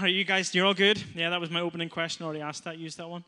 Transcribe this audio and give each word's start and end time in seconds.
Are 0.00 0.06
you 0.06 0.22
guys, 0.22 0.54
you're 0.54 0.64
all 0.64 0.74
good? 0.74 1.02
Yeah, 1.16 1.30
that 1.30 1.40
was 1.40 1.50
my 1.50 1.60
opening 1.60 1.88
question. 1.88 2.22
I 2.22 2.26
already 2.26 2.40
asked 2.40 2.62
that, 2.64 2.78
used 2.78 2.98
that 2.98 3.08
one. 3.08 3.24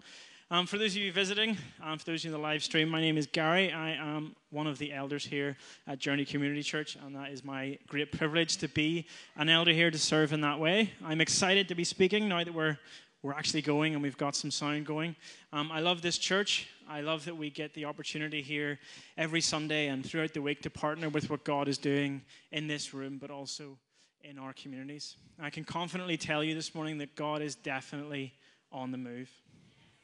Um, 0.52 0.66
for 0.66 0.78
those 0.78 0.92
of 0.92 1.02
you 1.02 1.10
visiting, 1.10 1.56
um, 1.82 1.98
for 1.98 2.04
those 2.04 2.20
of 2.20 2.26
you 2.26 2.28
in 2.28 2.40
the 2.40 2.46
live 2.46 2.62
stream, 2.62 2.88
my 2.88 3.00
name 3.00 3.18
is 3.18 3.26
Gary. 3.26 3.72
I 3.72 3.94
am 3.94 4.36
one 4.50 4.68
of 4.68 4.78
the 4.78 4.92
elders 4.92 5.26
here 5.26 5.56
at 5.88 5.98
Journey 5.98 6.24
Community 6.24 6.62
Church, 6.62 6.96
and 7.04 7.16
that 7.16 7.32
is 7.32 7.42
my 7.42 7.76
great 7.88 8.12
privilege 8.12 8.56
to 8.58 8.68
be 8.68 9.08
an 9.36 9.48
elder 9.48 9.72
here 9.72 9.90
to 9.90 9.98
serve 9.98 10.32
in 10.32 10.42
that 10.42 10.60
way. 10.60 10.92
I'm 11.04 11.20
excited 11.20 11.66
to 11.68 11.74
be 11.74 11.82
speaking 11.82 12.28
now 12.28 12.44
that 12.44 12.54
we're 12.54 12.78
we're 13.22 13.34
actually 13.34 13.62
going 13.62 13.94
and 13.94 14.02
we've 14.02 14.16
got 14.16 14.36
some 14.36 14.50
sound 14.50 14.86
going. 14.86 15.16
Um, 15.52 15.70
I 15.72 15.80
love 15.80 16.02
this 16.02 16.18
church. 16.18 16.68
I 16.88 17.00
love 17.00 17.24
that 17.24 17.36
we 17.36 17.50
get 17.50 17.74
the 17.74 17.84
opportunity 17.84 18.40
here 18.42 18.78
every 19.18 19.40
Sunday 19.40 19.88
and 19.88 20.06
throughout 20.06 20.32
the 20.32 20.40
week 20.40 20.62
to 20.62 20.70
partner 20.70 21.08
with 21.08 21.28
what 21.28 21.44
God 21.44 21.68
is 21.68 21.76
doing 21.76 22.22
in 22.50 22.66
this 22.66 22.94
room, 22.94 23.18
but 23.20 23.30
also 23.30 23.76
in 24.22 24.38
our 24.38 24.52
communities. 24.52 25.16
I 25.40 25.50
can 25.50 25.64
confidently 25.64 26.16
tell 26.16 26.44
you 26.44 26.54
this 26.54 26.74
morning 26.74 26.98
that 26.98 27.14
God 27.14 27.42
is 27.42 27.54
definitely 27.54 28.34
on 28.72 28.90
the 28.90 28.98
move. 28.98 29.30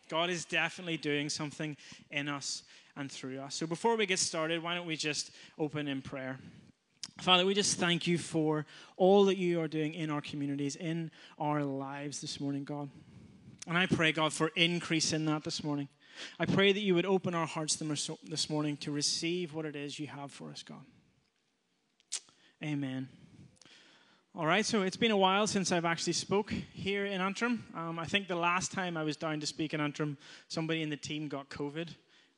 God 0.09 0.30
is 0.30 0.45
definitely 0.45 0.96
doing 0.96 1.28
something 1.28 1.77
in 2.10 2.28
us 2.28 2.62
and 2.96 3.10
through 3.10 3.40
us. 3.40 3.54
So 3.54 3.66
before 3.66 3.96
we 3.96 4.06
get 4.06 4.18
started, 4.18 4.62
why 4.62 4.74
don't 4.74 4.87
we 4.87 4.96
just 4.96 5.30
open 5.59 5.88
in 5.88 6.00
prayer? 6.00 6.38
Father, 7.18 7.46
we 7.46 7.54
just 7.54 7.78
thank 7.78 8.06
you 8.06 8.18
for 8.18 8.66
all 8.96 9.24
that 9.24 9.37
you 9.37 9.60
are 9.60 9.68
doing 9.68 9.95
in 9.95 10.10
our 10.10 10.20
communities, 10.20 10.76
in 10.76 11.10
our 11.38 11.64
lives 11.64 12.20
this 12.20 12.40
morning, 12.40 12.64
God. 12.64 12.90
And 13.66 13.76
I 13.76 13.87
pray, 13.87 14.12
God, 14.12 14.32
for 14.32 14.48
increase 14.54 15.12
in 15.12 15.24
that 15.26 15.42
this 15.42 15.64
morning. 15.64 15.88
I 16.38 16.46
pray 16.46 16.73
that 16.73 16.80
you 16.80 16.95
would 16.95 17.04
open 17.04 17.34
our 17.34 17.46
hearts 17.46 17.76
this 17.76 18.51
morning 18.51 18.76
to 18.78 18.90
receive 18.90 19.54
what 19.54 19.66
it 19.66 19.76
is 19.76 19.98
you 19.98 20.06
have 20.06 20.30
for 20.30 20.51
us, 20.51 20.62
God. 20.62 20.84
Amen. 22.62 23.09
All 24.38 24.46
right, 24.46 24.66
so 24.66 24.82
it's 24.82 24.98
been 24.98 25.12
a 25.12 25.16
while 25.16 25.46
since 25.46 25.72
I've 25.72 25.86
actually 25.86 26.12
spoke 26.12 26.50
here 26.50 27.06
in 27.06 27.22
Antrim. 27.22 27.64
Um, 27.74 27.98
I 27.98 28.04
think 28.04 28.28
the 28.28 28.36
last 28.36 28.70
time 28.70 28.95
I 28.95 29.02
was 29.02 29.16
down 29.16 29.40
to 29.40 29.46
speak 29.46 29.72
in 29.72 29.80
Antrim, 29.80 30.18
somebody 30.48 30.82
in 30.82 30.90
the 30.90 30.96
team 30.98 31.26
got 31.26 31.48
COVID, 31.48 31.88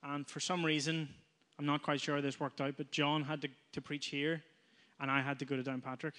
and 0.05 0.25
for 0.25 0.39
some 0.39 0.65
reason, 0.65 1.09
I'm 1.59 1.67
not 1.67 1.83
quite 1.83 2.01
sure 2.01 2.15
how 2.15 2.21
this 2.21 2.39
worked 2.39 2.61
out, 2.61 2.75
but 2.77 2.93
John 2.93 3.25
had 3.25 3.43
to, 3.43 3.49
to 3.73 3.81
preach 3.81 4.07
here, 4.07 4.45
and 5.01 5.11
I 5.11 5.21
had 5.21 5.41
to 5.41 5.45
go 5.45 5.57
to 5.57 5.63
Downpatrick. 5.65 6.13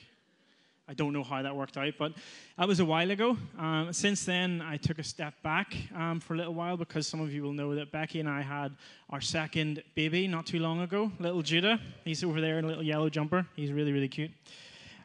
I 0.89 0.94
don't 0.95 1.13
know 1.13 1.23
how 1.23 1.41
that 1.41 1.55
worked 1.55 1.77
out, 1.77 1.94
but 1.97 2.11
that 2.57 2.67
was 2.67 2.81
a 2.81 2.85
while 2.85 3.09
ago. 3.09 3.38
Um, 3.57 3.94
since 3.94 4.25
then, 4.25 4.61
I 4.61 4.75
took 4.75 5.00
a 5.00 5.03
step 5.03 5.35
back 5.44 5.77
um, 5.95 6.19
for 6.19 6.33
a 6.33 6.38
little 6.38 6.55
while 6.55 6.75
because 6.75 7.07
some 7.07 7.22
of 7.22 7.31
you 7.31 7.41
will 7.41 7.53
know 7.53 7.73
that 7.75 7.89
Becky 7.89 8.19
and 8.19 8.27
I 8.27 8.41
had 8.41 8.75
our 9.11 9.22
second 9.22 9.81
baby 9.95 10.27
not 10.27 10.45
too 10.45 10.59
long 10.59 10.81
ago, 10.81 11.09
little 11.19 11.41
Judah. 11.41 11.80
He's 12.03 12.22
over 12.22 12.41
there 12.41 12.59
in 12.59 12.66
a 12.66 12.67
little 12.67 12.83
yellow 12.83 13.09
jumper. 13.09 13.47
He's 13.55 13.72
really, 13.72 13.94
really 13.94 14.09
cute. 14.09 14.31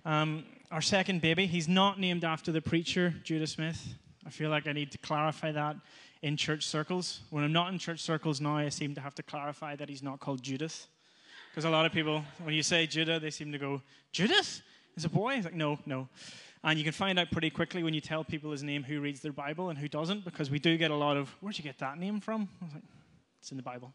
Um, 0.05 0.45
our 0.75 0.83
second 0.83 1.21
baby, 1.21 1.47
he's 1.47 1.69
not 1.69 2.01
named 2.01 2.25
after 2.25 2.51
the 2.51 2.61
preacher, 2.61 3.15
Judah 3.23 3.47
Smith. 3.47 3.95
I 4.27 4.31
feel 4.31 4.51
like 4.51 4.67
I 4.67 4.73
need 4.73 4.91
to 4.91 4.99
clarify 4.99 5.53
that 5.53 5.77
in 6.21 6.37
church 6.37 6.67
circles. 6.67 7.21
When 7.31 7.45
I'm 7.45 7.53
not 7.53 7.73
in 7.73 7.79
church 7.79 8.01
circles 8.01 8.41
now, 8.41 8.57
I 8.57 8.71
seem 8.71 8.93
to 8.97 9.01
have 9.01 9.15
to 9.15 9.23
clarify 9.23 9.77
that 9.77 9.89
he's 9.89 10.03
not 10.03 10.19
called 10.19 10.43
Judith. 10.43 10.89
Because 11.49 11.65
a 11.65 11.71
lot 11.71 11.87
of 11.87 11.93
people, 11.93 12.25
when 12.43 12.57
you 12.57 12.65
say 12.65 12.89
Judah, 12.89 13.21
they 13.21 13.31
seem 13.31 13.53
to 13.53 13.59
go, 13.59 13.83
Judith? 14.11 14.63
Is 14.97 15.05
a 15.05 15.09
boy? 15.09 15.35
It's 15.35 15.45
like, 15.45 15.55
no, 15.55 15.79
no. 15.87 16.09
And 16.65 16.77
you 16.77 16.83
can 16.83 16.93
find 16.93 17.21
out 17.21 17.31
pretty 17.31 17.51
quickly 17.51 17.85
when 17.85 17.95
you 17.95 18.01
tell 18.01 18.25
people 18.25 18.51
his 18.51 18.65
name 18.65 18.83
who 18.83 19.01
reads 19.01 19.21
their 19.21 19.33
Bible 19.33 19.71
and 19.71 19.79
who 19.79 19.87
doesn't, 19.87 20.25
because 20.25 20.51
we 20.51 20.59
do 20.59 20.77
get 20.77 20.91
a 20.91 20.97
lot 20.97 21.17
of, 21.17 21.29
where'd 21.41 21.57
you 21.57 21.63
get 21.63 21.79
that 21.79 21.99
name 21.99 22.19
from? 22.19 22.49
I 22.61 22.65
was 22.65 22.75
like, 22.75 22.83
it's 23.39 23.53
in 23.53 23.59
the 23.59 23.63
Bible. 23.63 23.93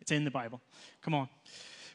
It's 0.00 0.10
in 0.10 0.24
the 0.24 0.30
Bible. 0.32 0.60
Come 1.02 1.14
on. 1.14 1.28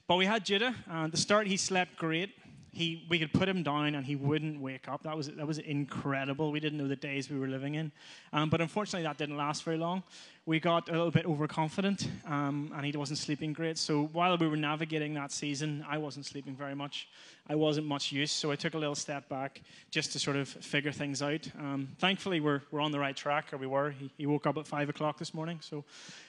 But 0.08 0.16
we 0.16 0.26
had 0.26 0.46
Judah. 0.46 0.74
And 0.90 1.04
at 1.04 1.12
the 1.12 1.18
start, 1.18 1.48
he 1.48 1.58
slept 1.58 1.98
great 1.98 2.30
he, 2.76 3.06
we 3.10 3.18
could 3.18 3.32
put 3.32 3.48
him 3.48 3.64
down 3.64 3.96
and 3.96 4.06
he 4.06 4.18
wouldn't 4.18 4.60
wake 4.60 4.90
up. 4.90 5.04
That 5.04 5.16
was, 5.16 5.30
that 5.30 5.48
was 5.48 5.60
incredible. 5.60 6.52
We 6.52 6.60
didn't 6.60 6.78
know 6.78 6.90
the 6.90 6.98
days 6.98 7.30
we 7.30 7.40
were 7.40 7.48
living 7.48 7.76
in. 7.76 7.90
Um, 8.34 8.50
but 8.50 8.60
unfortunately, 8.60 9.04
that 9.04 9.18
didn't 9.18 9.38
last 9.38 9.64
very 9.64 9.78
long. 9.78 10.04
We 10.46 10.60
got 10.60 10.90
a 10.90 10.92
little 10.92 11.10
bit 11.10 11.26
overconfident 11.26 12.10
um, 12.28 12.74
and 12.76 12.86
he 12.86 12.92
wasn't 12.98 13.20
sleeping 13.20 13.54
great. 13.54 13.78
So 13.78 14.10
while 14.12 14.38
we 14.38 14.50
were 14.50 14.58
navigating 14.58 15.14
that 15.14 15.32
season, 15.32 15.86
I 15.88 15.98
wasn't 15.98 16.26
sleeping 16.26 16.54
very 16.54 16.76
much. 16.76 17.08
I 17.48 17.56
wasn't 17.56 17.88
much 17.88 18.12
use. 18.12 18.34
So 18.34 18.52
I 18.52 18.58
took 18.58 18.74
a 18.74 18.78
little 18.78 18.94
step 18.94 19.30
back 19.30 19.62
just 19.90 20.12
to 20.12 20.20
sort 20.20 20.36
of 20.36 20.50
figure 20.50 20.92
things 20.92 21.22
out. 21.22 21.50
Um, 21.58 21.88
thankfully, 21.98 22.42
we're, 22.42 22.62
we're 22.72 22.82
on 22.82 22.92
the 22.92 23.00
right 23.00 23.16
track, 23.16 23.54
or 23.54 23.58
we 23.58 23.68
were. 23.68 23.92
He, 23.92 24.12
he 24.18 24.26
woke 24.26 24.48
up 24.48 24.58
at 24.58 24.68
5 24.68 24.90
o'clock 24.90 25.18
this 25.18 25.34
morning. 25.34 25.60
So 25.62 25.86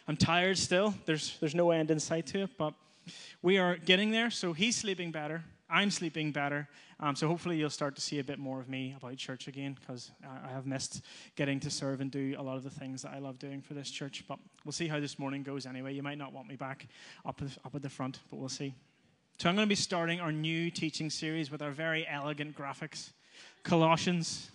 I'm 0.06 0.16
tired 0.16 0.58
still. 0.58 0.94
There's, 1.06 1.36
there's 1.40 1.56
no 1.56 1.72
end 1.72 1.90
in 1.90 1.98
sight 1.98 2.26
to 2.28 2.44
it. 2.44 2.50
But 2.56 2.72
we 3.42 3.58
are 3.58 3.76
getting 3.76 4.12
there. 4.12 4.30
So 4.30 4.52
he's 4.52 4.76
sleeping 4.76 5.10
better. 5.10 5.42
I'm 5.69 5.91
sleeping 5.91 6.31
better. 6.31 6.69
Um, 7.00 7.16
so 7.16 7.27
hopefully 7.27 7.56
you'll 7.56 7.71
start 7.71 7.97
to 7.97 8.00
see 8.00 8.21
a 8.21 8.25
bit 8.25 8.38
more 8.38 8.60
of 8.60 8.69
me 8.69 8.94
about 8.97 9.16
church 9.16 9.49
again 9.49 9.77
because 9.78 10.12
I, 10.25 10.49
have 10.50 10.66
missed 10.66 11.03
getting 11.34 11.59
to 11.60 11.71
serve 11.71 12.00
and 12.00 12.10
do 12.10 12.37
a 12.38 12.43
lot 12.43 12.56
of 12.56 12.62
the 12.62 12.71
things 12.71 13.03
that 13.03 13.12
I 13.12 13.19
love 13.19 13.38
doing 13.38 13.60
for 13.60 13.75
this 13.75 13.91
church. 13.91 14.25
But 14.28 14.38
we'll 14.65 14.72
see 14.72 14.87
how 14.87 15.00
this 15.00 15.19
morning 15.19 15.43
goes 15.43 15.66
anyway. 15.66 15.94
You 15.94 16.03
might 16.03 16.19
not 16.19 16.32
want 16.32 16.47
me 16.47 16.56
back 16.56 16.87
up, 17.25 17.43
up 17.65 17.75
at 17.75 17.82
the 17.82 17.91
front, 17.91 18.21
but 18.31 18.38
we'll 18.38 18.49
see. 18.49 18.75
So 19.38 19.49
I'm 19.49 19.56
going 19.56 19.66
to 19.66 19.69
be 19.69 19.75
starting 19.75 20.21
our 20.21 20.32
new 20.32 20.71
teaching 20.71 21.10
series 21.10 21.50
with 21.50 21.62
our 21.62 21.72
very 21.72 22.06
elegant 22.06 22.56
graphics 22.56 23.10
Colossians, 23.65 24.50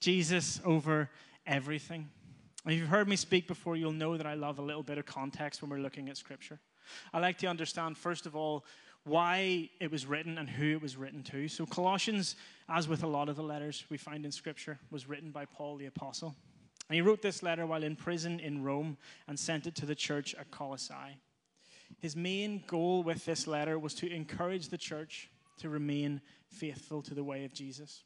Jesus 0.00 0.60
over 0.64 1.10
everything. 1.46 2.08
If 2.64 2.78
you've 2.78 2.88
heard 2.88 3.08
me 3.08 3.16
speak 3.16 3.46
before, 3.46 3.76
you'll 3.76 3.92
know 3.92 4.16
that 4.16 4.26
I 4.26 4.34
love 4.34 4.58
a 4.58 4.62
little 4.62 4.82
bit 4.82 4.96
of 4.96 5.04
context 5.04 5.60
when 5.60 5.70
we're 5.70 5.78
looking 5.78 6.08
at 6.08 6.16
Scripture. 6.16 6.60
I 7.12 7.18
like 7.18 7.36
to 7.38 7.46
understand, 7.46 7.98
first 7.98 8.24
of 8.24 8.34
all, 8.34 8.64
why 9.04 9.68
it 9.80 9.90
was 9.90 10.06
written 10.06 10.38
and 10.38 10.48
who 10.48 10.72
it 10.72 10.82
was 10.82 10.96
written 10.96 11.22
to. 11.24 11.46
So, 11.48 11.66
Colossians, 11.66 12.36
as 12.68 12.88
with 12.88 13.02
a 13.02 13.06
lot 13.06 13.28
of 13.28 13.36
the 13.36 13.42
letters 13.42 13.84
we 13.90 13.98
find 13.98 14.24
in 14.24 14.32
Scripture, 14.32 14.78
was 14.90 15.08
written 15.08 15.30
by 15.30 15.44
Paul 15.44 15.76
the 15.76 15.86
Apostle. 15.86 16.34
And 16.88 16.96
he 16.96 17.02
wrote 17.02 17.22
this 17.22 17.42
letter 17.42 17.66
while 17.66 17.82
in 17.82 17.96
prison 17.96 18.40
in 18.40 18.62
Rome 18.62 18.96
and 19.28 19.38
sent 19.38 19.66
it 19.66 19.74
to 19.76 19.86
the 19.86 19.94
church 19.94 20.34
at 20.34 20.50
Colossae. 20.50 21.18
His 21.98 22.16
main 22.16 22.64
goal 22.66 23.02
with 23.02 23.24
this 23.24 23.46
letter 23.46 23.78
was 23.78 23.94
to 23.94 24.10
encourage 24.10 24.68
the 24.68 24.78
church 24.78 25.30
to 25.58 25.68
remain 25.68 26.20
faithful 26.48 27.02
to 27.02 27.14
the 27.14 27.24
way 27.24 27.44
of 27.44 27.54
Jesus. 27.54 28.04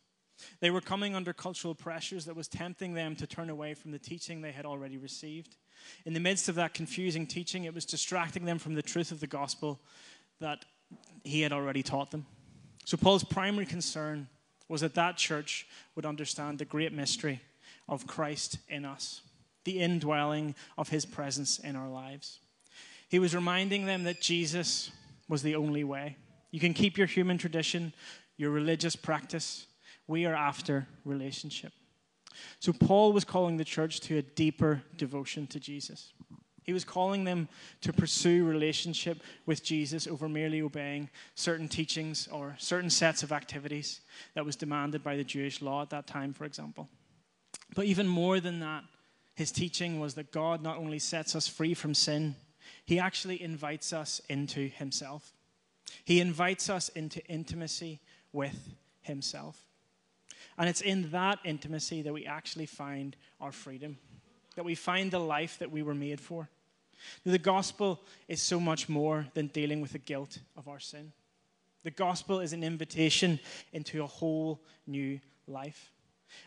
They 0.60 0.70
were 0.70 0.80
coming 0.80 1.16
under 1.16 1.32
cultural 1.32 1.74
pressures 1.74 2.24
that 2.26 2.36
was 2.36 2.46
tempting 2.46 2.94
them 2.94 3.16
to 3.16 3.26
turn 3.26 3.50
away 3.50 3.74
from 3.74 3.90
the 3.90 3.98
teaching 3.98 4.40
they 4.40 4.52
had 4.52 4.66
already 4.66 4.96
received. 4.96 5.56
In 6.04 6.12
the 6.12 6.20
midst 6.20 6.48
of 6.48 6.54
that 6.56 6.74
confusing 6.74 7.26
teaching, 7.26 7.64
it 7.64 7.74
was 7.74 7.84
distracting 7.84 8.44
them 8.44 8.58
from 8.58 8.74
the 8.74 8.82
truth 8.82 9.10
of 9.10 9.20
the 9.20 9.26
gospel 9.26 9.80
that 10.40 10.64
he 11.24 11.42
had 11.42 11.52
already 11.52 11.82
taught 11.82 12.10
them. 12.10 12.26
So, 12.84 12.96
Paul's 12.96 13.24
primary 13.24 13.66
concern 13.66 14.28
was 14.68 14.80
that 14.80 14.94
that 14.94 15.16
church 15.16 15.66
would 15.94 16.06
understand 16.06 16.58
the 16.58 16.64
great 16.64 16.92
mystery 16.92 17.40
of 17.88 18.06
Christ 18.06 18.58
in 18.68 18.84
us, 18.84 19.22
the 19.64 19.80
indwelling 19.80 20.54
of 20.76 20.88
his 20.88 21.04
presence 21.06 21.58
in 21.58 21.76
our 21.76 21.88
lives. 21.88 22.40
He 23.08 23.18
was 23.18 23.34
reminding 23.34 23.86
them 23.86 24.04
that 24.04 24.20
Jesus 24.20 24.90
was 25.28 25.42
the 25.42 25.56
only 25.56 25.84
way. 25.84 26.16
You 26.50 26.60
can 26.60 26.74
keep 26.74 26.96
your 26.96 27.06
human 27.06 27.38
tradition, 27.38 27.92
your 28.36 28.50
religious 28.50 28.96
practice. 28.96 29.66
We 30.06 30.24
are 30.24 30.34
after 30.34 30.86
relationship. 31.04 31.72
So, 32.60 32.72
Paul 32.72 33.12
was 33.12 33.24
calling 33.24 33.56
the 33.56 33.64
church 33.64 34.00
to 34.00 34.18
a 34.18 34.22
deeper 34.22 34.82
devotion 34.96 35.46
to 35.48 35.60
Jesus. 35.60 36.12
He 36.68 36.74
was 36.74 36.84
calling 36.84 37.24
them 37.24 37.48
to 37.80 37.94
pursue 37.94 38.44
relationship 38.44 39.22
with 39.46 39.64
Jesus 39.64 40.06
over 40.06 40.28
merely 40.28 40.60
obeying 40.60 41.08
certain 41.34 41.66
teachings 41.66 42.28
or 42.30 42.56
certain 42.58 42.90
sets 42.90 43.22
of 43.22 43.32
activities 43.32 44.02
that 44.34 44.44
was 44.44 44.54
demanded 44.54 45.02
by 45.02 45.16
the 45.16 45.24
Jewish 45.24 45.62
law 45.62 45.80
at 45.80 45.88
that 45.88 46.06
time, 46.06 46.34
for 46.34 46.44
example. 46.44 46.86
But 47.74 47.86
even 47.86 48.06
more 48.06 48.38
than 48.38 48.60
that, 48.60 48.84
his 49.34 49.50
teaching 49.50 49.98
was 49.98 50.12
that 50.16 50.30
God 50.30 50.62
not 50.62 50.76
only 50.76 50.98
sets 50.98 51.34
us 51.34 51.48
free 51.48 51.72
from 51.72 51.94
sin, 51.94 52.36
he 52.84 52.98
actually 52.98 53.40
invites 53.40 53.94
us 53.94 54.20
into 54.28 54.68
himself. 54.68 55.32
He 56.04 56.20
invites 56.20 56.68
us 56.68 56.90
into 56.90 57.24
intimacy 57.28 57.98
with 58.30 58.74
himself. 59.00 59.64
And 60.58 60.68
it's 60.68 60.82
in 60.82 61.12
that 61.12 61.38
intimacy 61.46 62.02
that 62.02 62.12
we 62.12 62.26
actually 62.26 62.66
find 62.66 63.16
our 63.40 63.52
freedom, 63.52 63.96
that 64.54 64.66
we 64.66 64.74
find 64.74 65.10
the 65.10 65.18
life 65.18 65.58
that 65.60 65.70
we 65.70 65.82
were 65.82 65.94
made 65.94 66.20
for. 66.20 66.50
The 67.24 67.38
gospel 67.38 68.00
is 68.26 68.42
so 68.42 68.58
much 68.58 68.88
more 68.88 69.26
than 69.34 69.48
dealing 69.48 69.80
with 69.80 69.92
the 69.92 69.98
guilt 69.98 70.38
of 70.56 70.68
our 70.68 70.80
sin. 70.80 71.12
The 71.84 71.90
gospel 71.90 72.40
is 72.40 72.52
an 72.52 72.64
invitation 72.64 73.40
into 73.72 74.02
a 74.02 74.06
whole 74.06 74.60
new 74.86 75.20
life. 75.46 75.92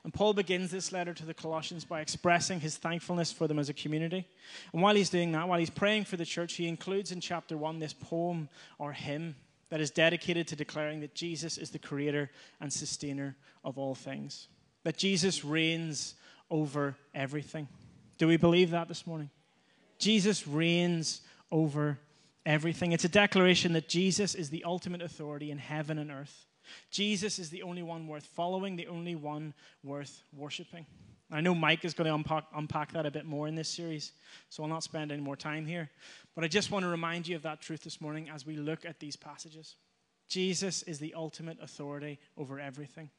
And 0.03 0.13
Paul 0.13 0.33
begins 0.33 0.71
this 0.71 0.92
letter 0.92 1.13
to 1.13 1.25
the 1.25 1.33
Colossians 1.33 1.86
by 1.86 2.01
expressing 2.01 2.59
his 2.59 2.77
thankfulness 2.77 3.31
for 3.31 3.48
them 3.48 3.59
as 3.59 3.69
a 3.69 3.74
community. 3.74 4.27
And 4.74 4.81
while 4.81 4.95
he's 4.95 5.09
doing 5.09 5.31
that, 5.31 5.48
while 5.48 5.59
he's 5.59 5.69
praying 5.69 6.06
for 6.06 6.18
the 6.18 6.25
church, 6.25 6.54
he 6.54 6.68
includes 6.68 7.12
in 7.12 7.21
chapter 7.21 7.57
1 7.57 7.80
this 7.80 7.94
poem 7.94 8.50
or 8.77 8.94
hymn 8.94 9.36
that 9.69 9.81
is 9.81 9.89
dedicated 9.89 10.47
to 10.50 10.56
declaring 10.56 11.00
that 11.00 11.15
Jesus 11.15 11.57
is 11.57 11.71
the 11.71 11.80
creator 11.80 12.30
and 12.59 12.71
sustainer 12.71 13.36
of 13.63 13.77
all 13.77 13.95
things, 13.95 14.47
that 14.83 14.97
Jesus 14.97 15.45
reigns 15.45 16.15
over 16.50 16.95
everything. 17.15 17.68
Do 18.18 18.27
we 18.27 18.38
believe 18.38 18.71
that 18.71 18.88
this 18.88 19.07
morning? 19.07 19.30
Jesus 20.01 20.48
reigns 20.48 21.21
over 21.51 21.98
everything. 22.45 22.92
It's 22.92 23.06
a 23.06 23.09
declaration 23.09 23.74
that 23.74 23.88
Jesus 23.88 24.36
is 24.36 24.50
the 24.50 24.63
ultimate 24.63 25.01
authority 25.01 25.51
in 25.51 25.57
heaven 25.57 25.98
and 26.00 26.12
earth. 26.12 26.48
Jesus 26.89 27.39
is 27.39 27.50
the 27.50 27.63
only 27.63 27.83
one 27.83 28.07
worth 28.07 28.25
following, 28.25 28.75
the 28.75 28.88
only 28.88 29.15
one 29.15 29.53
worth 29.83 30.24
worshiping. 30.36 30.86
I 31.31 31.39
know 31.39 31.56
Mike 31.56 31.86
is 31.86 31.94
going 31.94 32.07
to 32.07 32.13
unpack, 32.13 32.45
unpack, 32.53 32.92
that 32.92 33.06
a 33.06 33.12
bit 33.12 33.25
more 33.25 33.48
in 33.48 33.56
this 33.56 33.69
series, 33.69 34.12
so 34.50 34.63
I'll 34.63 34.69
not 34.69 34.83
spend 34.83 35.12
any 35.12 35.21
more 35.21 35.38
time 35.38 35.65
here. 35.65 35.89
But 36.36 36.44
I 36.44 36.47
just 36.47 36.71
want 36.71 36.83
to 36.83 36.89
remind 36.89 37.27
you 37.27 37.38
of 37.38 37.44
that 37.44 37.62
truth 37.62 37.83
this 37.83 38.01
morning 38.01 38.30
as 38.30 38.45
we 38.45 38.57
look 38.57 38.86
at 38.86 39.00
these 39.00 39.15
passages. 39.15 39.75
Jesus 40.27 40.83
is 40.83 41.00
the 41.00 41.13
ultimate 41.13 41.57
authority 41.62 42.19
over 42.38 42.59
everything. 42.59 43.09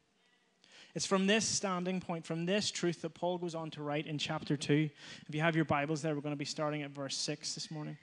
It's 0.94 1.06
from 1.06 1.26
this 1.26 1.46
standing 1.46 2.00
point, 2.00 2.26
from 2.26 2.44
this 2.44 2.70
truth, 2.70 3.02
that 3.02 3.14
Paul 3.14 3.38
goes 3.38 3.54
on 3.54 3.70
to 3.70 3.82
write 3.82 4.06
in 4.06 4.18
chapter 4.18 4.56
2. 4.56 4.90
If 5.28 5.34
you 5.34 5.40
have 5.40 5.56
your 5.56 5.64
Bibles 5.64 6.02
there, 6.02 6.14
we're 6.14 6.20
going 6.20 6.34
to 6.34 6.38
be 6.38 6.44
starting 6.44 6.82
at 6.82 6.90
verse 6.90 7.16
6 7.16 7.54
this 7.54 7.70
morning. 7.70 7.96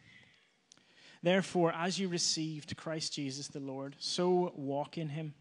Therefore, 1.22 1.72
as 1.76 2.00
you 2.00 2.08
received 2.08 2.76
Christ 2.78 3.14
Jesus 3.14 3.48
the 3.48 3.60
Lord, 3.60 3.96
so 4.00 4.54
walk 4.56 4.98
in 4.98 5.10
him 5.10 5.34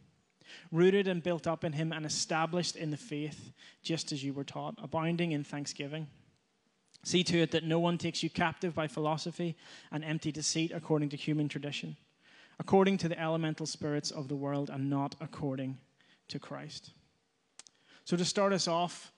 rooted 0.72 1.08
and 1.08 1.22
built 1.22 1.46
up 1.46 1.64
in 1.64 1.72
him 1.72 1.92
and 1.92 2.04
established 2.06 2.76
in 2.76 2.90
the 2.90 2.96
faith, 2.96 3.52
just 3.82 4.12
as 4.12 4.22
you 4.24 4.32
were 4.32 4.44
taught, 4.44 4.74
abounding 4.82 5.32
in 5.32 5.44
thanksgiving. 5.44 6.06
See 7.04 7.22
to 7.24 7.38
it 7.38 7.52
that 7.52 7.64
no 7.64 7.78
one 7.78 7.98
takes 7.98 8.22
you 8.22 8.30
captive 8.30 8.74
by 8.74 8.86
philosophy 8.86 9.56
and 9.92 10.04
empty 10.04 10.32
deceit 10.32 10.72
according 10.74 11.10
to 11.10 11.16
human 11.16 11.48
tradition, 11.48 11.96
according 12.58 12.98
to 12.98 13.08
the 13.08 13.20
elemental 13.20 13.66
spirits 13.66 14.10
of 14.10 14.28
the 14.28 14.36
world, 14.36 14.68
and 14.70 14.90
not 14.90 15.14
according 15.20 15.78
to 16.28 16.38
Christ. 16.38 16.90
So, 18.08 18.16
to 18.16 18.24
start 18.24 18.54
us 18.54 18.66
off, 18.66 19.12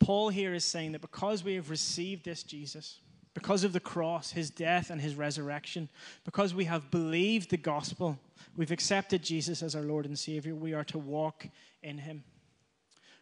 Paul 0.00 0.28
here 0.28 0.52
is 0.52 0.64
saying 0.64 0.90
that 0.92 1.00
because 1.00 1.44
we 1.44 1.54
have 1.54 1.70
received 1.70 2.24
this 2.24 2.42
Jesus, 2.42 2.98
because 3.34 3.62
of 3.62 3.72
the 3.72 3.78
cross, 3.78 4.32
his 4.32 4.50
death, 4.50 4.90
and 4.90 5.00
his 5.00 5.14
resurrection, 5.14 5.88
because 6.24 6.52
we 6.52 6.64
have 6.64 6.90
believed 6.90 7.50
the 7.50 7.56
gospel, 7.56 8.18
we've 8.56 8.72
accepted 8.72 9.22
Jesus 9.22 9.62
as 9.62 9.76
our 9.76 9.82
Lord 9.82 10.06
and 10.06 10.18
Savior, 10.18 10.56
we 10.56 10.74
are 10.74 10.82
to 10.82 10.98
walk 10.98 11.46
in 11.84 11.98
him. 11.98 12.24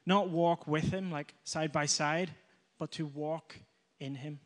Not 0.06 0.30
walk 0.30 0.66
with 0.66 0.90
him, 0.90 1.10
like 1.10 1.34
side 1.44 1.70
by 1.70 1.84
side, 1.84 2.30
but 2.78 2.90
to 2.92 3.04
walk 3.04 3.56
in 3.98 4.14
him. 4.14 4.40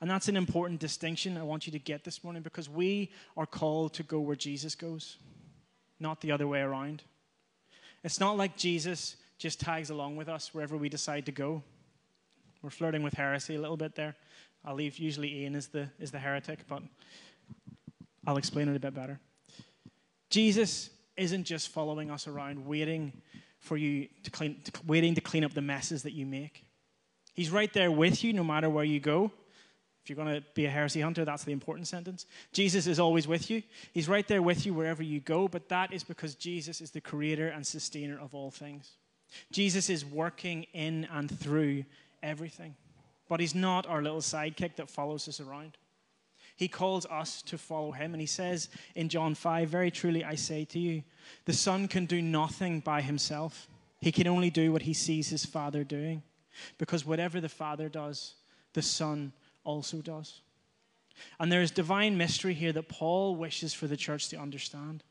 And 0.00 0.10
that's 0.10 0.26
an 0.26 0.36
important 0.36 0.80
distinction 0.80 1.36
I 1.36 1.44
want 1.44 1.64
you 1.66 1.72
to 1.74 1.78
get 1.78 2.02
this 2.02 2.24
morning 2.24 2.42
because 2.42 2.68
we 2.68 3.12
are 3.36 3.46
called 3.46 3.94
to 3.94 4.02
go 4.02 4.18
where 4.18 4.34
Jesus 4.34 4.74
goes, 4.74 5.18
not 6.00 6.20
the 6.20 6.32
other 6.32 6.48
way 6.48 6.58
around. 6.58 7.04
It's 8.02 8.18
not 8.18 8.36
like 8.36 8.56
Jesus 8.56 9.14
just 9.42 9.58
tags 9.58 9.90
along 9.90 10.14
with 10.14 10.28
us 10.28 10.54
wherever 10.54 10.76
we 10.76 10.88
decide 10.88 11.26
to 11.26 11.32
go. 11.32 11.64
We're 12.62 12.70
flirting 12.70 13.02
with 13.02 13.14
heresy 13.14 13.56
a 13.56 13.60
little 13.60 13.76
bit 13.76 13.96
there. 13.96 14.14
I'll 14.64 14.76
leave 14.76 14.98
usually 14.98 15.40
Ian 15.40 15.56
is 15.56 15.66
the 15.66 15.88
is 15.98 16.12
the 16.12 16.20
heretic, 16.20 16.60
but 16.68 16.80
I'll 18.24 18.36
explain 18.36 18.68
it 18.68 18.76
a 18.76 18.78
bit 18.78 18.94
better. 18.94 19.18
Jesus 20.30 20.90
isn't 21.16 21.42
just 21.42 21.70
following 21.70 22.08
us 22.08 22.28
around, 22.28 22.64
waiting 22.64 23.12
for 23.58 23.76
you 23.76 24.06
to 24.22 24.30
clean, 24.30 24.60
to, 24.62 24.72
waiting 24.86 25.16
to 25.16 25.20
clean 25.20 25.42
up 25.42 25.54
the 25.54 25.60
messes 25.60 26.04
that 26.04 26.12
you 26.12 26.24
make. 26.24 26.64
He's 27.34 27.50
right 27.50 27.72
there 27.72 27.90
with 27.90 28.22
you 28.22 28.32
no 28.32 28.44
matter 28.44 28.70
where 28.70 28.84
you 28.84 29.00
go. 29.00 29.32
If 30.04 30.10
you're 30.10 30.24
going 30.24 30.40
to 30.40 30.44
be 30.54 30.66
a 30.66 30.70
heresy 30.70 31.00
hunter, 31.00 31.24
that's 31.24 31.42
the 31.42 31.52
important 31.52 31.88
sentence. 31.88 32.26
Jesus 32.52 32.86
is 32.86 33.00
always 33.00 33.26
with 33.26 33.50
you. 33.50 33.64
He's 33.92 34.08
right 34.08 34.26
there 34.26 34.42
with 34.42 34.64
you 34.66 34.72
wherever 34.72 35.02
you 35.02 35.18
go, 35.18 35.48
but 35.48 35.68
that 35.68 35.92
is 35.92 36.04
because 36.04 36.36
Jesus 36.36 36.80
is 36.80 36.92
the 36.92 37.00
creator 37.00 37.48
and 37.48 37.66
sustainer 37.66 38.20
of 38.20 38.34
all 38.34 38.52
things. 38.52 38.92
Jesus 39.50 39.88
is 39.90 40.04
working 40.04 40.66
in 40.72 41.06
and 41.12 41.30
through 41.38 41.84
everything. 42.22 42.74
But 43.28 43.40
he's 43.40 43.54
not 43.54 43.86
our 43.86 44.02
little 44.02 44.20
sidekick 44.20 44.76
that 44.76 44.90
follows 44.90 45.28
us 45.28 45.40
around. 45.40 45.76
He 46.56 46.68
calls 46.68 47.06
us 47.06 47.42
to 47.42 47.58
follow 47.58 47.92
him. 47.92 48.12
And 48.12 48.20
he 48.20 48.26
says 48.26 48.68
in 48.94 49.08
John 49.08 49.34
5 49.34 49.68
Very 49.68 49.90
truly 49.90 50.24
I 50.24 50.34
say 50.34 50.64
to 50.66 50.78
you, 50.78 51.02
the 51.44 51.52
Son 51.52 51.88
can 51.88 52.06
do 52.06 52.20
nothing 52.20 52.80
by 52.80 53.00
himself. 53.00 53.68
He 54.00 54.12
can 54.12 54.26
only 54.26 54.50
do 54.50 54.72
what 54.72 54.82
he 54.82 54.94
sees 54.94 55.28
his 55.28 55.46
Father 55.46 55.84
doing. 55.84 56.22
Because 56.78 57.06
whatever 57.06 57.40
the 57.40 57.48
Father 57.48 57.88
does, 57.88 58.34
the 58.74 58.82
Son 58.82 59.32
also 59.64 59.98
does. 59.98 60.40
And 61.38 61.50
there 61.50 61.62
is 61.62 61.70
divine 61.70 62.16
mystery 62.16 62.54
here 62.54 62.72
that 62.72 62.88
Paul 62.88 63.36
wishes 63.36 63.72
for 63.72 63.86
the 63.86 63.96
church 63.96 64.28
to 64.28 64.36
understand. 64.36 65.04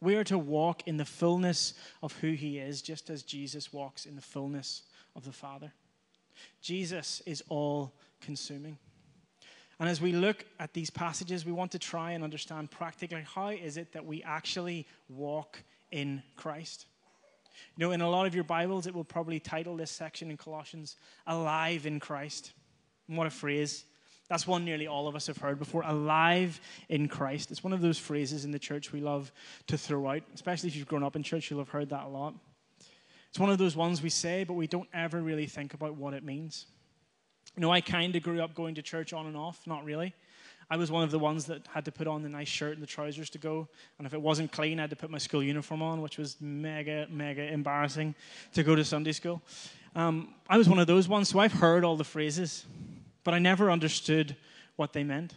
We 0.00 0.16
are 0.16 0.24
to 0.24 0.38
walk 0.38 0.86
in 0.86 0.96
the 0.96 1.04
fullness 1.04 1.74
of 2.02 2.12
who 2.18 2.32
he 2.32 2.58
is, 2.58 2.82
just 2.82 3.08
as 3.10 3.22
Jesus 3.22 3.72
walks 3.72 4.06
in 4.06 4.14
the 4.14 4.22
fullness 4.22 4.82
of 5.14 5.24
the 5.24 5.32
Father. 5.32 5.72
Jesus 6.60 7.22
is 7.26 7.42
all 7.48 7.94
consuming. 8.20 8.78
And 9.78 9.88
as 9.88 10.00
we 10.00 10.12
look 10.12 10.44
at 10.58 10.72
these 10.72 10.90
passages, 10.90 11.44
we 11.44 11.52
want 11.52 11.72
to 11.72 11.78
try 11.78 12.12
and 12.12 12.24
understand 12.24 12.70
practically 12.70 13.24
how 13.34 13.48
is 13.48 13.76
it 13.76 13.92
that 13.92 14.04
we 14.04 14.22
actually 14.22 14.86
walk 15.08 15.62
in 15.90 16.22
Christ. 16.36 16.86
You 17.76 17.86
know, 17.86 17.92
in 17.92 18.00
a 18.00 18.08
lot 18.08 18.26
of 18.26 18.34
your 18.34 18.44
Bibles, 18.44 18.86
it 18.86 18.94
will 18.94 19.04
probably 19.04 19.38
title 19.38 19.76
this 19.76 19.90
section 19.90 20.30
in 20.30 20.36
Colossians, 20.36 20.96
Alive 21.26 21.86
in 21.86 22.00
Christ. 22.00 22.52
And 23.08 23.16
what 23.16 23.26
a 23.26 23.30
phrase. 23.30 23.84
That's 24.28 24.46
one 24.46 24.64
nearly 24.64 24.86
all 24.86 25.06
of 25.06 25.14
us 25.14 25.28
have 25.28 25.38
heard 25.38 25.58
before. 25.58 25.82
Alive 25.82 26.60
in 26.88 27.08
Christ. 27.08 27.50
It's 27.50 27.62
one 27.62 27.72
of 27.72 27.80
those 27.80 27.98
phrases 27.98 28.44
in 28.44 28.50
the 28.50 28.58
church 28.58 28.92
we 28.92 29.00
love 29.00 29.32
to 29.68 29.78
throw 29.78 30.08
out, 30.08 30.22
especially 30.34 30.68
if 30.68 30.76
you've 30.76 30.88
grown 30.88 31.04
up 31.04 31.16
in 31.16 31.22
church, 31.22 31.50
you'll 31.50 31.60
have 31.60 31.68
heard 31.68 31.90
that 31.90 32.04
a 32.04 32.08
lot. 32.08 32.34
It's 33.28 33.38
one 33.38 33.50
of 33.50 33.58
those 33.58 33.76
ones 33.76 34.02
we 34.02 34.10
say, 34.10 34.44
but 34.44 34.54
we 34.54 34.66
don't 34.66 34.88
ever 34.94 35.20
really 35.20 35.46
think 35.46 35.74
about 35.74 35.94
what 35.96 36.14
it 36.14 36.24
means. 36.24 36.66
You 37.54 37.60
know, 37.60 37.70
I 37.70 37.80
kind 37.80 38.14
of 38.16 38.22
grew 38.22 38.42
up 38.42 38.54
going 38.54 38.74
to 38.76 38.82
church 38.82 39.12
on 39.12 39.26
and 39.26 39.36
off, 39.36 39.60
not 39.66 39.84
really. 39.84 40.14
I 40.68 40.76
was 40.76 40.90
one 40.90 41.04
of 41.04 41.12
the 41.12 41.18
ones 41.18 41.44
that 41.46 41.66
had 41.72 41.84
to 41.84 41.92
put 41.92 42.08
on 42.08 42.22
the 42.22 42.28
nice 42.28 42.48
shirt 42.48 42.74
and 42.74 42.82
the 42.82 42.88
trousers 42.88 43.30
to 43.30 43.38
go. 43.38 43.68
And 43.98 44.06
if 44.06 44.14
it 44.14 44.20
wasn't 44.20 44.50
clean, 44.50 44.80
I 44.80 44.82
had 44.82 44.90
to 44.90 44.96
put 44.96 45.10
my 45.10 45.18
school 45.18 45.42
uniform 45.42 45.80
on, 45.80 46.02
which 46.02 46.18
was 46.18 46.36
mega, 46.40 47.06
mega 47.08 47.42
embarrassing 47.42 48.16
to 48.54 48.64
go 48.64 48.74
to 48.74 48.84
Sunday 48.84 49.12
school. 49.12 49.42
Um, 49.94 50.34
I 50.48 50.58
was 50.58 50.68
one 50.68 50.80
of 50.80 50.88
those 50.88 51.08
ones, 51.08 51.28
so 51.28 51.38
I've 51.38 51.52
heard 51.52 51.84
all 51.84 51.96
the 51.96 52.04
phrases, 52.04 52.66
but 53.26 53.34
I 53.34 53.40
never 53.40 53.72
understood 53.72 54.36
what 54.76 54.92
they 54.92 55.02
meant. 55.02 55.34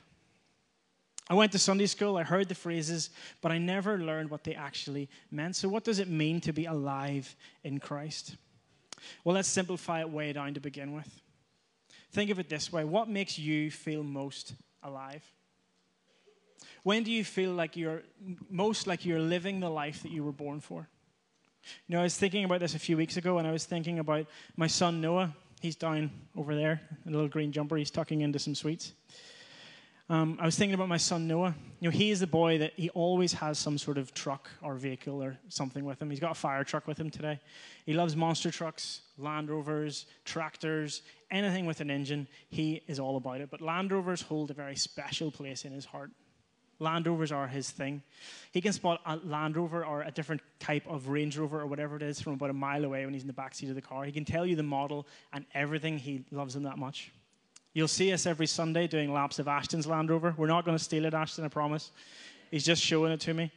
I 1.28 1.34
went 1.34 1.52
to 1.54 1.58
Sunday 1.58 1.88
school, 1.88 2.18
I 2.18 2.24
heard 2.24 2.48
the 2.48 2.54
phrases, 2.54 3.10
but 3.42 3.52
I 3.52 3.58
never 3.58 3.98
learned 3.98 4.30
what 4.30 4.44
they 4.44 4.54
actually 4.54 5.10
meant. 5.32 5.56
So, 5.56 5.68
what 5.70 5.86
does 5.86 5.98
it 5.98 6.08
mean 6.08 6.40
to 6.42 6.54
be 6.54 6.66
alive 6.66 7.36
in 7.64 7.80
Christ? 7.80 8.36
Well, 9.24 9.34
let's 9.34 9.48
simplify 9.48 10.02
it 10.02 10.10
way 10.12 10.34
down 10.34 10.54
to 10.54 10.60
begin 10.60 10.94
with. 10.94 11.10
Think 12.12 12.30
of 12.30 12.38
it 12.38 12.48
this 12.48 12.72
way 12.72 12.84
what 12.84 13.10
makes 13.10 13.40
you 13.40 13.72
feel 13.72 14.04
most 14.04 14.54
alive? 14.84 15.24
When 16.84 17.02
do 17.02 17.12
you 17.12 17.24
feel 17.24 17.54
like 17.54 17.76
you're 17.76 18.04
most 18.52 18.86
like 18.86 19.04
you're 19.04 19.20
living 19.20 19.62
the 19.62 19.70
life 19.72 20.04
that 20.04 20.12
you 20.12 20.24
were 20.24 20.32
born 20.32 20.60
for? 20.60 20.88
You 21.88 21.96
know, 21.96 22.02
I 22.02 22.04
was 22.04 22.16
thinking 22.16 22.44
about 22.44 22.60
this 22.60 22.76
a 22.76 22.80
few 22.80 22.98
weeks 22.98 23.18
ago, 23.18 23.40
and 23.40 23.48
I 23.48 23.52
was 23.52 23.66
thinking 23.66 23.98
about 23.98 24.28
my 24.56 24.68
son 24.68 25.02
Noah. 25.02 25.34
He's 25.60 25.76
down 25.76 26.12
over 26.38 26.56
there, 26.56 26.82
in 27.06 27.14
a 27.14 27.16
little 27.16 27.30
green 27.30 27.52
jumper. 27.52 27.76
He's 27.76 27.92
tucking 27.92 28.22
into 28.22 28.40
some 28.40 28.56
sweets. 28.56 28.94
Um, 30.12 30.40
I 30.42 30.46
was 30.46 30.56
thinking 30.56 30.74
about 30.74 30.88
my 30.88 30.98
son 30.98 31.28
Noah. 31.28 31.54
You 31.80 31.90
know, 31.90 31.96
he 31.96 32.10
is 32.10 32.20
the 32.20 32.28
boy 32.28 32.58
that 32.58 32.74
he 32.76 32.90
always 32.90 33.34
has 33.34 33.60
some 33.60 33.78
sort 33.78 34.00
of 34.00 34.12
truck 34.14 34.50
or 34.64 34.74
vehicle 34.76 35.22
or 35.22 35.38
something 35.50 35.86
with 35.86 36.02
him. 36.02 36.10
He's 36.10 36.20
got 36.20 36.32
a 36.32 36.36
fire 36.36 36.64
truck 36.64 36.88
with 36.88 36.98
him 36.98 37.12
today. 37.12 37.40
He 37.86 37.94
loves 37.94 38.16
monster 38.16 38.50
trucks, 38.50 39.02
Land 39.20 39.50
Rovers, 39.50 40.08
tractors, 40.26 41.04
anything 41.30 41.68
with 41.68 41.80
an 41.80 41.92
engine. 41.92 42.28
He 42.50 42.82
is 42.88 43.00
all 43.00 43.18
about 43.18 43.42
it. 43.42 43.52
But 43.52 43.62
Land 43.62 43.92
Rovers 43.92 44.24
hold 44.24 44.50
a 44.50 44.56
very 44.56 44.76
special 44.76 45.30
place 45.30 45.64
in 45.64 45.74
his 45.74 45.86
heart. 45.86 46.10
Land 46.80 47.08
Rovers 47.08 47.32
are 47.32 47.48
his 47.48 47.70
thing. 47.70 48.02
He 48.52 48.62
can 48.62 48.72
spot 48.74 49.02
a 49.06 49.18
Land 49.18 49.58
Rover 49.58 49.86
or 49.86 50.02
a 50.04 50.12
different 50.12 50.42
type 50.60 50.84
of 50.88 51.10
Range 51.10 51.38
Rover 51.38 51.60
or 51.60 51.68
whatever 51.68 51.98
it 51.98 52.02
is 52.02 52.22
from 52.22 52.34
about 52.34 52.50
a 52.50 52.54
mile 52.54 52.86
away 52.86 53.04
when 53.06 53.14
he's 53.14 53.24
in 53.24 53.28
the 53.28 53.34
back 53.34 53.54
seat 53.54 53.70
of 53.70 53.76
the 53.76 53.82
car. 53.82 54.06
He 54.06 54.12
can 54.12 54.26
tell 54.26 54.46
you 54.46 54.56
the 54.56 54.64
model 54.64 55.06
and 55.34 55.46
everything. 55.54 55.98
He 55.98 56.24
loves 56.32 56.54
them 56.54 56.64
that 56.64 56.78
much. 56.78 57.12
You'll 57.74 57.88
see 57.88 58.12
us 58.14 58.26
every 58.26 58.48
Sunday 58.48 58.88
doing 58.88 59.14
laps 59.14 59.40
of 59.40 59.48
Ashton's 59.48 59.86
Land 59.86 60.10
Rover. 60.10 60.34
We're 60.38 60.48
not 60.48 60.66
going 60.66 60.78
to 60.78 60.84
steal 60.84 61.06
it, 61.06 61.14
Ashton, 61.14 61.46
I 61.46 61.50
promise. 61.50 61.92
He's 62.50 62.66
just 62.66 62.82
showing 62.82 63.12
it 63.12 63.20
to 63.22 63.34
me. 63.34 63.52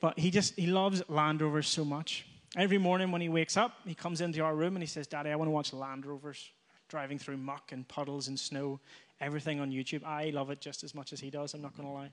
But 0.00 0.18
he 0.18 0.30
just, 0.30 0.54
he 0.56 0.66
loves 0.66 1.02
Land 1.08 1.40
Rovers 1.40 1.68
so 1.68 1.84
much. 1.84 2.26
Every 2.56 2.78
morning 2.78 3.10
when 3.10 3.20
he 3.20 3.28
wakes 3.28 3.56
up, 3.56 3.72
he 3.86 3.94
comes 3.94 4.20
into 4.20 4.40
our 4.42 4.54
room 4.54 4.76
and 4.76 4.82
he 4.82 4.86
says, 4.86 5.06
Daddy, 5.06 5.30
I 5.30 5.36
want 5.36 5.48
to 5.48 5.52
watch 5.52 5.72
Land 5.72 6.04
Rovers 6.06 6.50
driving 6.88 7.18
through 7.18 7.36
muck 7.38 7.72
and 7.72 7.88
puddles 7.88 8.28
and 8.28 8.38
snow, 8.38 8.78
everything 9.20 9.60
on 9.60 9.70
YouTube. 9.70 10.04
I 10.04 10.30
love 10.30 10.50
it 10.50 10.60
just 10.60 10.84
as 10.84 10.94
much 10.94 11.12
as 11.12 11.20
he 11.20 11.30
does, 11.30 11.54
I'm 11.54 11.62
not 11.62 11.76
going 11.76 11.88
to 11.88 11.94
lie. 11.94 12.10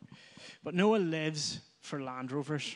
But 0.63 0.75
Noah 0.75 0.97
lives 0.97 1.61
for 1.81 2.01
Land 2.01 2.31
Rovers. 2.31 2.75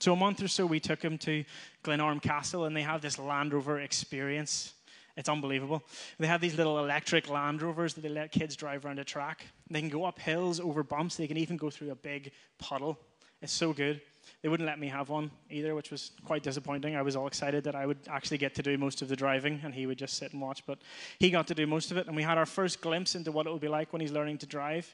So 0.00 0.14
a 0.14 0.16
month 0.16 0.42
or 0.42 0.48
so, 0.48 0.64
we 0.66 0.80
took 0.80 1.02
him 1.02 1.18
to 1.18 1.44
Glenarm 1.82 2.20
Castle 2.20 2.64
and 2.64 2.74
they 2.74 2.82
have 2.82 3.02
this 3.02 3.18
Land 3.18 3.52
Rover 3.52 3.80
experience 3.80 4.74
it's 5.20 5.28
unbelievable. 5.28 5.82
They 6.18 6.26
have 6.26 6.40
these 6.40 6.56
little 6.56 6.78
electric 6.78 7.28
Land 7.28 7.60
Rovers 7.60 7.92
that 7.92 8.00
they 8.00 8.08
let 8.08 8.32
kids 8.32 8.56
drive 8.56 8.84
around 8.86 8.98
a 8.98 9.04
track. 9.04 9.44
They 9.68 9.80
can 9.80 9.90
go 9.90 10.04
up 10.04 10.18
hills, 10.18 10.60
over 10.60 10.82
bumps. 10.82 11.16
They 11.16 11.26
can 11.26 11.36
even 11.36 11.58
go 11.58 11.68
through 11.68 11.90
a 11.90 11.94
big 11.94 12.32
puddle. 12.58 12.98
It's 13.42 13.52
so 13.52 13.72
good. 13.72 14.00
They 14.42 14.48
wouldn't 14.48 14.66
let 14.66 14.78
me 14.78 14.88
have 14.88 15.10
one 15.10 15.30
either, 15.50 15.74
which 15.74 15.90
was 15.90 16.12
quite 16.24 16.42
disappointing. 16.42 16.96
I 16.96 17.02
was 17.02 17.14
all 17.14 17.26
excited 17.26 17.62
that 17.64 17.74
I 17.74 17.84
would 17.84 17.98
actually 18.08 18.38
get 18.38 18.54
to 18.54 18.62
do 18.62 18.78
most 18.78 19.02
of 19.02 19.08
the 19.08 19.16
driving 19.16 19.60
and 19.64 19.74
he 19.74 19.86
would 19.86 19.98
just 19.98 20.16
sit 20.16 20.32
and 20.32 20.40
watch. 20.40 20.64
But 20.66 20.78
he 21.18 21.30
got 21.30 21.46
to 21.48 21.54
do 21.54 21.66
most 21.66 21.90
of 21.90 21.98
it. 21.98 22.06
And 22.06 22.16
we 22.16 22.22
had 22.22 22.38
our 22.38 22.46
first 22.46 22.80
glimpse 22.80 23.14
into 23.14 23.32
what 23.32 23.46
it 23.46 23.52
would 23.52 23.60
be 23.60 23.68
like 23.68 23.92
when 23.92 24.00
he's 24.00 24.12
learning 24.12 24.38
to 24.38 24.46
drive. 24.46 24.92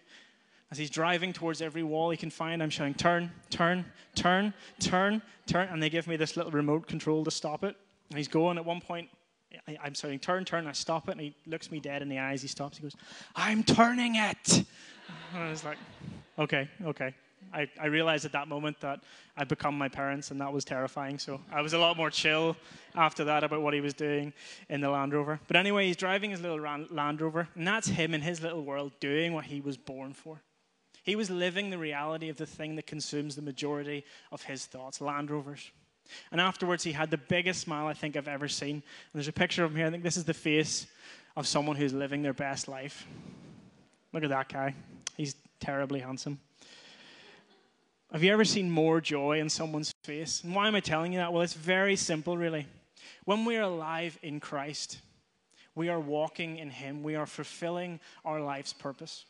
As 0.72 0.78
he's 0.78 0.90
driving 0.90 1.32
towards 1.32 1.62
every 1.62 1.84
wall 1.84 2.10
he 2.10 2.16
can 2.16 2.30
find, 2.30 2.60
I'm 2.60 2.70
shouting, 2.70 2.94
Turn, 2.94 3.30
turn, 3.48 3.84
turn, 4.16 4.52
turn, 4.80 5.22
turn. 5.46 5.68
And 5.68 5.80
they 5.80 5.90
give 5.90 6.08
me 6.08 6.16
this 6.16 6.36
little 6.36 6.50
remote 6.50 6.88
control 6.88 7.22
to 7.24 7.30
stop 7.30 7.62
it. 7.62 7.76
And 8.10 8.18
he's 8.18 8.28
going 8.28 8.58
at 8.58 8.64
one 8.64 8.80
point, 8.80 9.08
I, 9.68 9.78
am 9.84 9.94
shouting, 9.94 10.18
Turn, 10.18 10.44
turn. 10.44 10.66
I 10.66 10.72
stop 10.72 11.08
it. 11.08 11.12
And 11.12 11.20
he 11.20 11.36
looks 11.46 11.70
me 11.70 11.78
dead 11.78 12.02
in 12.02 12.08
the 12.08 12.18
eyes. 12.18 12.42
He 12.42 12.48
stops. 12.48 12.78
He 12.78 12.82
goes, 12.82 12.96
I'm 13.36 13.62
turning 13.62 14.16
it. 14.16 14.64
And 15.32 15.44
I 15.44 15.50
was 15.50 15.62
like, 15.62 15.78
Okay, 16.36 16.68
okay. 16.84 17.14
I, 17.52 17.68
I 17.80 17.86
realized 17.86 18.24
at 18.24 18.32
that 18.32 18.48
moment 18.48 18.80
that 18.80 19.00
I'd 19.36 19.48
become 19.48 19.76
my 19.76 19.88
parents, 19.88 20.30
and 20.30 20.40
that 20.40 20.52
was 20.52 20.64
terrifying. 20.64 21.18
So 21.18 21.40
I 21.52 21.60
was 21.62 21.72
a 21.72 21.78
lot 21.78 21.96
more 21.96 22.10
chill 22.10 22.56
after 22.94 23.24
that 23.24 23.44
about 23.44 23.62
what 23.62 23.74
he 23.74 23.80
was 23.80 23.94
doing 23.94 24.32
in 24.68 24.80
the 24.80 24.90
Land 24.90 25.12
Rover. 25.12 25.40
But 25.46 25.56
anyway, 25.56 25.86
he's 25.86 25.96
driving 25.96 26.30
his 26.30 26.40
little 26.40 26.60
Land 26.60 27.20
Rover, 27.20 27.48
and 27.54 27.66
that's 27.66 27.88
him 27.88 28.14
in 28.14 28.20
his 28.20 28.42
little 28.42 28.62
world 28.62 28.92
doing 29.00 29.32
what 29.32 29.44
he 29.44 29.60
was 29.60 29.76
born 29.76 30.12
for. 30.12 30.42
He 31.02 31.14
was 31.14 31.30
living 31.30 31.70
the 31.70 31.78
reality 31.78 32.28
of 32.28 32.36
the 32.36 32.46
thing 32.46 32.74
that 32.76 32.86
consumes 32.86 33.36
the 33.36 33.42
majority 33.42 34.04
of 34.32 34.42
his 34.42 34.66
thoughts 34.66 35.00
Land 35.00 35.30
Rovers. 35.30 35.70
And 36.30 36.40
afterwards, 36.40 36.84
he 36.84 36.92
had 36.92 37.10
the 37.10 37.16
biggest 37.16 37.60
smile 37.60 37.86
I 37.86 37.92
think 37.92 38.16
I've 38.16 38.28
ever 38.28 38.48
seen. 38.48 38.76
And 38.76 38.82
there's 39.14 39.28
a 39.28 39.32
picture 39.32 39.64
of 39.64 39.72
him 39.72 39.76
here. 39.76 39.86
I 39.86 39.90
think 39.90 40.02
this 40.02 40.16
is 40.16 40.24
the 40.24 40.34
face 40.34 40.86
of 41.36 41.46
someone 41.46 41.76
who's 41.76 41.92
living 41.92 42.22
their 42.22 42.32
best 42.32 42.68
life. 42.68 43.06
Look 44.12 44.24
at 44.24 44.30
that 44.30 44.48
guy. 44.48 44.74
He's 45.16 45.34
terribly 45.60 46.00
handsome. 46.00 46.40
Have 48.12 48.22
you 48.22 48.32
ever 48.32 48.44
seen 48.44 48.70
more 48.70 49.00
joy 49.00 49.40
in 49.40 49.48
someone's 49.48 49.92
face? 50.04 50.42
And 50.44 50.54
why 50.54 50.68
am 50.68 50.76
I 50.76 50.80
telling 50.80 51.12
you 51.12 51.18
that? 51.18 51.32
Well, 51.32 51.42
it's 51.42 51.54
very 51.54 51.96
simple, 51.96 52.36
really. 52.36 52.66
When 53.25 53.44
we 53.44 53.56
are 53.56 53.62
alive 53.62 54.18
in 54.22 54.38
Christ, 54.38 54.98
we 55.75 55.88
are 55.88 55.98
walking 55.98 56.58
in 56.58 56.70
Him, 56.70 57.02
we 57.02 57.16
are 57.16 57.26
fulfilling 57.26 58.00
our 58.25 58.40
life's 58.40 58.72
purpose. 58.72 59.25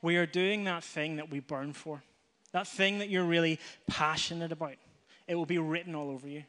We 0.00 0.16
are 0.16 0.26
doing 0.26 0.64
that 0.64 0.84
thing 0.84 1.16
that 1.16 1.30
we 1.30 1.40
burn 1.40 1.72
for, 1.72 2.02
that 2.52 2.68
thing 2.68 2.98
that 3.00 3.08
you're 3.08 3.24
really 3.24 3.58
passionate 3.88 4.52
about. 4.52 4.74
It 5.26 5.34
will 5.34 5.46
be 5.46 5.58
written 5.58 5.94
all 5.94 6.10
over 6.10 6.28
you. 6.28 6.44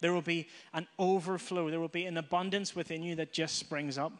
There 0.00 0.14
will 0.14 0.22
be 0.22 0.48
an 0.72 0.86
overflow, 0.98 1.70
there 1.70 1.80
will 1.80 1.88
be 1.88 2.06
an 2.06 2.16
abundance 2.16 2.74
within 2.74 3.02
you 3.02 3.16
that 3.16 3.32
just 3.32 3.56
springs 3.56 3.98
up. 3.98 4.12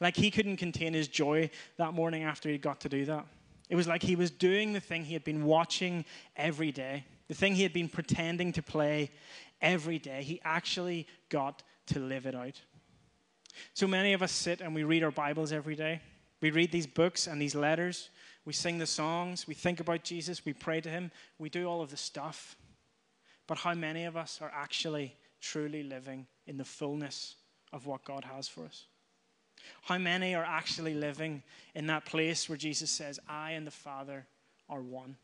Like 0.00 0.16
he 0.16 0.30
couldn't 0.30 0.58
contain 0.58 0.94
his 0.94 1.08
joy 1.08 1.50
that 1.78 1.94
morning 1.94 2.22
after 2.22 2.48
he 2.48 2.58
got 2.58 2.80
to 2.80 2.88
do 2.88 3.04
that. 3.06 3.26
It 3.68 3.76
was 3.76 3.88
like 3.88 4.02
he 4.02 4.16
was 4.16 4.30
doing 4.30 4.72
the 4.72 4.80
thing 4.80 5.04
he 5.04 5.14
had 5.14 5.24
been 5.24 5.44
watching 5.44 6.04
every 6.36 6.70
day, 6.70 7.04
the 7.28 7.34
thing 7.34 7.54
he 7.54 7.62
had 7.62 7.72
been 7.72 7.88
pretending 7.88 8.52
to 8.52 8.62
play 8.62 9.10
every 9.62 9.98
day. 9.98 10.22
He 10.22 10.40
actually 10.44 11.06
got 11.30 11.62
to 11.86 11.98
live 11.98 12.26
it 12.26 12.34
out. 12.34 12.60
So 13.72 13.86
many 13.86 14.12
of 14.12 14.22
us 14.22 14.32
sit 14.32 14.60
and 14.60 14.74
we 14.74 14.84
read 14.84 15.02
our 15.02 15.10
Bibles 15.10 15.52
every 15.52 15.76
day. 15.76 16.00
We 16.40 16.50
read 16.50 16.72
these 16.72 16.86
books 16.86 17.26
and 17.26 17.40
these 17.40 17.54
letters. 17.54 18.10
We 18.44 18.52
sing 18.52 18.78
the 18.78 18.86
songs. 18.86 19.46
We 19.46 19.54
think 19.54 19.80
about 19.80 20.04
Jesus. 20.04 20.44
We 20.44 20.52
pray 20.52 20.80
to 20.82 20.90
him. 20.90 21.10
We 21.38 21.48
do 21.48 21.66
all 21.66 21.80
of 21.80 21.90
the 21.90 21.96
stuff. 21.96 22.56
But 23.46 23.58
how 23.58 23.74
many 23.74 24.04
of 24.04 24.16
us 24.16 24.40
are 24.42 24.52
actually 24.54 25.16
truly 25.40 25.82
living 25.82 26.26
in 26.46 26.56
the 26.58 26.64
fullness 26.64 27.36
of 27.72 27.86
what 27.86 28.04
God 28.04 28.24
has 28.24 28.48
for 28.48 28.64
us? 28.66 28.86
How 29.82 29.98
many 29.98 30.34
are 30.34 30.44
actually 30.44 30.94
living 30.94 31.42
in 31.74 31.86
that 31.88 32.04
place 32.04 32.48
where 32.48 32.58
Jesus 32.58 32.90
says, 32.90 33.20
I 33.28 33.52
and 33.52 33.66
the 33.66 33.70
Father 33.70 34.26
are 34.68 34.80
one? 34.80 35.16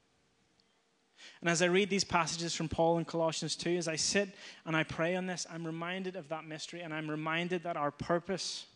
And 1.40 1.50
as 1.50 1.62
I 1.62 1.66
read 1.66 1.90
these 1.90 2.04
passages 2.04 2.54
from 2.54 2.68
Paul 2.68 2.98
in 2.98 3.04
Colossians 3.04 3.56
2, 3.56 3.76
as 3.76 3.88
I 3.88 3.96
sit 3.96 4.30
and 4.64 4.76
I 4.76 4.84
pray 4.84 5.16
on 5.16 5.26
this, 5.26 5.46
I'm 5.52 5.66
reminded 5.66 6.16
of 6.16 6.28
that 6.28 6.46
mystery 6.46 6.80
and 6.80 6.94
I'm 6.94 7.10
reminded 7.10 7.64
that 7.64 7.76
our 7.76 7.90
purpose, 7.90 8.66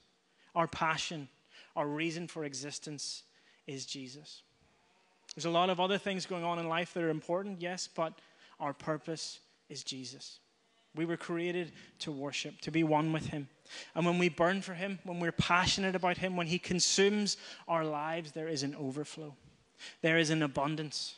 our 0.54 0.66
passion, 0.66 1.28
our 1.76 1.86
reason 1.86 2.28
for 2.28 2.44
existence 2.44 3.22
is 3.66 3.86
Jesus. 3.86 4.42
There's 5.34 5.46
a 5.46 5.50
lot 5.50 5.70
of 5.70 5.80
other 5.80 5.98
things 5.98 6.26
going 6.26 6.44
on 6.44 6.58
in 6.58 6.68
life 6.68 6.94
that 6.94 7.02
are 7.02 7.10
important, 7.10 7.60
yes, 7.60 7.88
but 7.92 8.12
our 8.60 8.72
purpose 8.72 9.40
is 9.68 9.82
Jesus. 9.82 10.38
We 10.94 11.04
were 11.04 11.16
created 11.16 11.72
to 12.00 12.12
worship, 12.12 12.60
to 12.62 12.70
be 12.70 12.84
one 12.84 13.12
with 13.12 13.26
Him. 13.26 13.48
And 13.94 14.06
when 14.06 14.18
we 14.18 14.28
burn 14.28 14.62
for 14.62 14.74
Him, 14.74 14.98
when 15.04 15.20
we're 15.20 15.32
passionate 15.32 15.94
about 15.94 16.18
Him, 16.18 16.36
when 16.36 16.46
He 16.46 16.58
consumes 16.58 17.36
our 17.66 17.84
lives, 17.84 18.32
there 18.32 18.48
is 18.48 18.62
an 18.62 18.74
overflow, 18.76 19.34
there 20.02 20.18
is 20.18 20.30
an 20.30 20.42
abundance. 20.42 21.14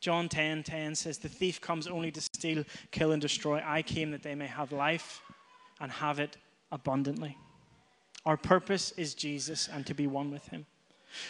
John 0.00 0.28
10 0.28 0.62
10 0.62 0.94
says, 0.94 1.18
The 1.18 1.28
thief 1.28 1.60
comes 1.60 1.86
only 1.86 2.10
to 2.12 2.20
steal, 2.20 2.64
kill, 2.90 3.12
and 3.12 3.20
destroy. 3.20 3.62
I 3.64 3.82
came 3.82 4.10
that 4.12 4.22
they 4.22 4.34
may 4.34 4.46
have 4.46 4.72
life 4.72 5.20
and 5.80 5.90
have 5.90 6.20
it 6.20 6.36
abundantly. 6.70 7.36
Our 8.24 8.36
purpose 8.36 8.92
is 8.92 9.14
Jesus 9.14 9.68
and 9.72 9.84
to 9.86 9.94
be 9.94 10.06
one 10.06 10.30
with 10.30 10.46
Him. 10.48 10.66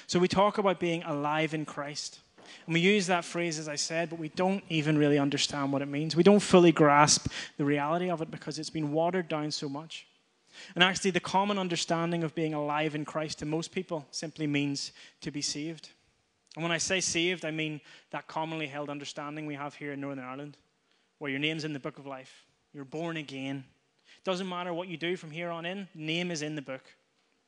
So 0.06 0.18
we 0.18 0.28
talk 0.28 0.58
about 0.58 0.78
being 0.78 1.02
alive 1.02 1.54
in 1.54 1.64
Christ. 1.64 2.20
And 2.66 2.74
we 2.74 2.80
use 2.80 3.06
that 3.06 3.24
phrase, 3.24 3.58
as 3.58 3.68
I 3.68 3.76
said, 3.76 4.10
but 4.10 4.18
we 4.18 4.28
don't 4.30 4.62
even 4.68 4.98
really 4.98 5.18
understand 5.18 5.72
what 5.72 5.82
it 5.82 5.86
means. 5.86 6.16
We 6.16 6.22
don't 6.22 6.40
fully 6.40 6.72
grasp 6.72 7.28
the 7.56 7.64
reality 7.64 8.10
of 8.10 8.22
it 8.22 8.30
because 8.30 8.58
it's 8.58 8.70
been 8.70 8.92
watered 8.92 9.28
down 9.28 9.50
so 9.50 9.68
much. 9.68 10.06
And 10.74 10.84
actually, 10.84 11.12
the 11.12 11.20
common 11.20 11.58
understanding 11.58 12.24
of 12.24 12.34
being 12.34 12.54
alive 12.54 12.94
in 12.94 13.04
Christ 13.04 13.38
to 13.38 13.46
most 13.46 13.72
people 13.72 14.06
simply 14.10 14.46
means 14.46 14.92
to 15.22 15.30
be 15.30 15.42
saved. 15.42 15.88
And 16.54 16.62
when 16.62 16.72
I 16.72 16.78
say 16.78 17.00
saved, 17.00 17.44
I 17.44 17.50
mean 17.50 17.80
that 18.10 18.26
commonly 18.26 18.66
held 18.66 18.90
understanding 18.90 19.46
we 19.46 19.54
have 19.54 19.74
here 19.74 19.92
in 19.92 20.00
Northern 20.00 20.24
Ireland, 20.24 20.58
where 21.18 21.30
your 21.30 21.40
name's 21.40 21.64
in 21.64 21.72
the 21.72 21.80
book 21.80 21.98
of 21.98 22.06
life, 22.06 22.44
you're 22.74 22.84
born 22.84 23.16
again, 23.16 23.64
doesn't 24.24 24.48
matter 24.48 24.72
what 24.72 24.88
you 24.88 24.96
do 24.96 25.16
from 25.16 25.30
here 25.30 25.50
on 25.50 25.64
in, 25.64 25.88
name 25.94 26.30
is 26.30 26.42
in 26.42 26.54
the 26.54 26.62
book. 26.62 26.82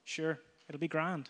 Sure, 0.05 0.39
it'll 0.69 0.81
be 0.81 0.89
grand. 0.89 1.29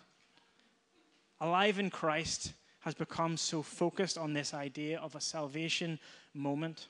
Alive 1.41 1.79
in 1.79 1.91
Christ 1.91 2.53
has 2.85 2.95
become 2.95 3.39
so 3.39 3.63
focused 3.63 4.19
on 4.19 4.35
this 4.35 4.53
idea 4.53 4.99
of 4.99 5.15
a 5.15 5.21
salvation 5.21 5.99
moment. 6.35 6.89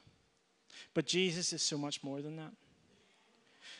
But 0.92 1.06
Jesus 1.06 1.52
is 1.52 1.62
so 1.62 1.78
much 1.78 2.02
more 2.02 2.20
than 2.20 2.34
that. 2.34 2.50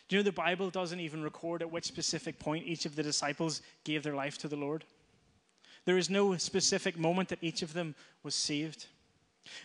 Do 0.08 0.14
you 0.14 0.20
know 0.20 0.24
the 0.24 0.30
Bible 0.30 0.70
doesn't 0.70 1.00
even 1.00 1.24
record 1.24 1.60
at 1.60 1.72
which 1.72 1.86
specific 1.86 2.38
point 2.38 2.68
each 2.68 2.86
of 2.86 2.94
the 2.94 3.02
disciples 3.02 3.62
gave 3.82 4.04
their 4.04 4.14
life 4.14 4.38
to 4.38 4.48
the 4.48 4.54
Lord? 4.54 4.84
There 5.86 5.98
is 5.98 6.08
no 6.08 6.36
specific 6.36 6.96
moment 6.96 7.30
that 7.30 7.42
each 7.42 7.62
of 7.62 7.72
them 7.72 7.96
was 8.22 8.36
saved. 8.36 8.86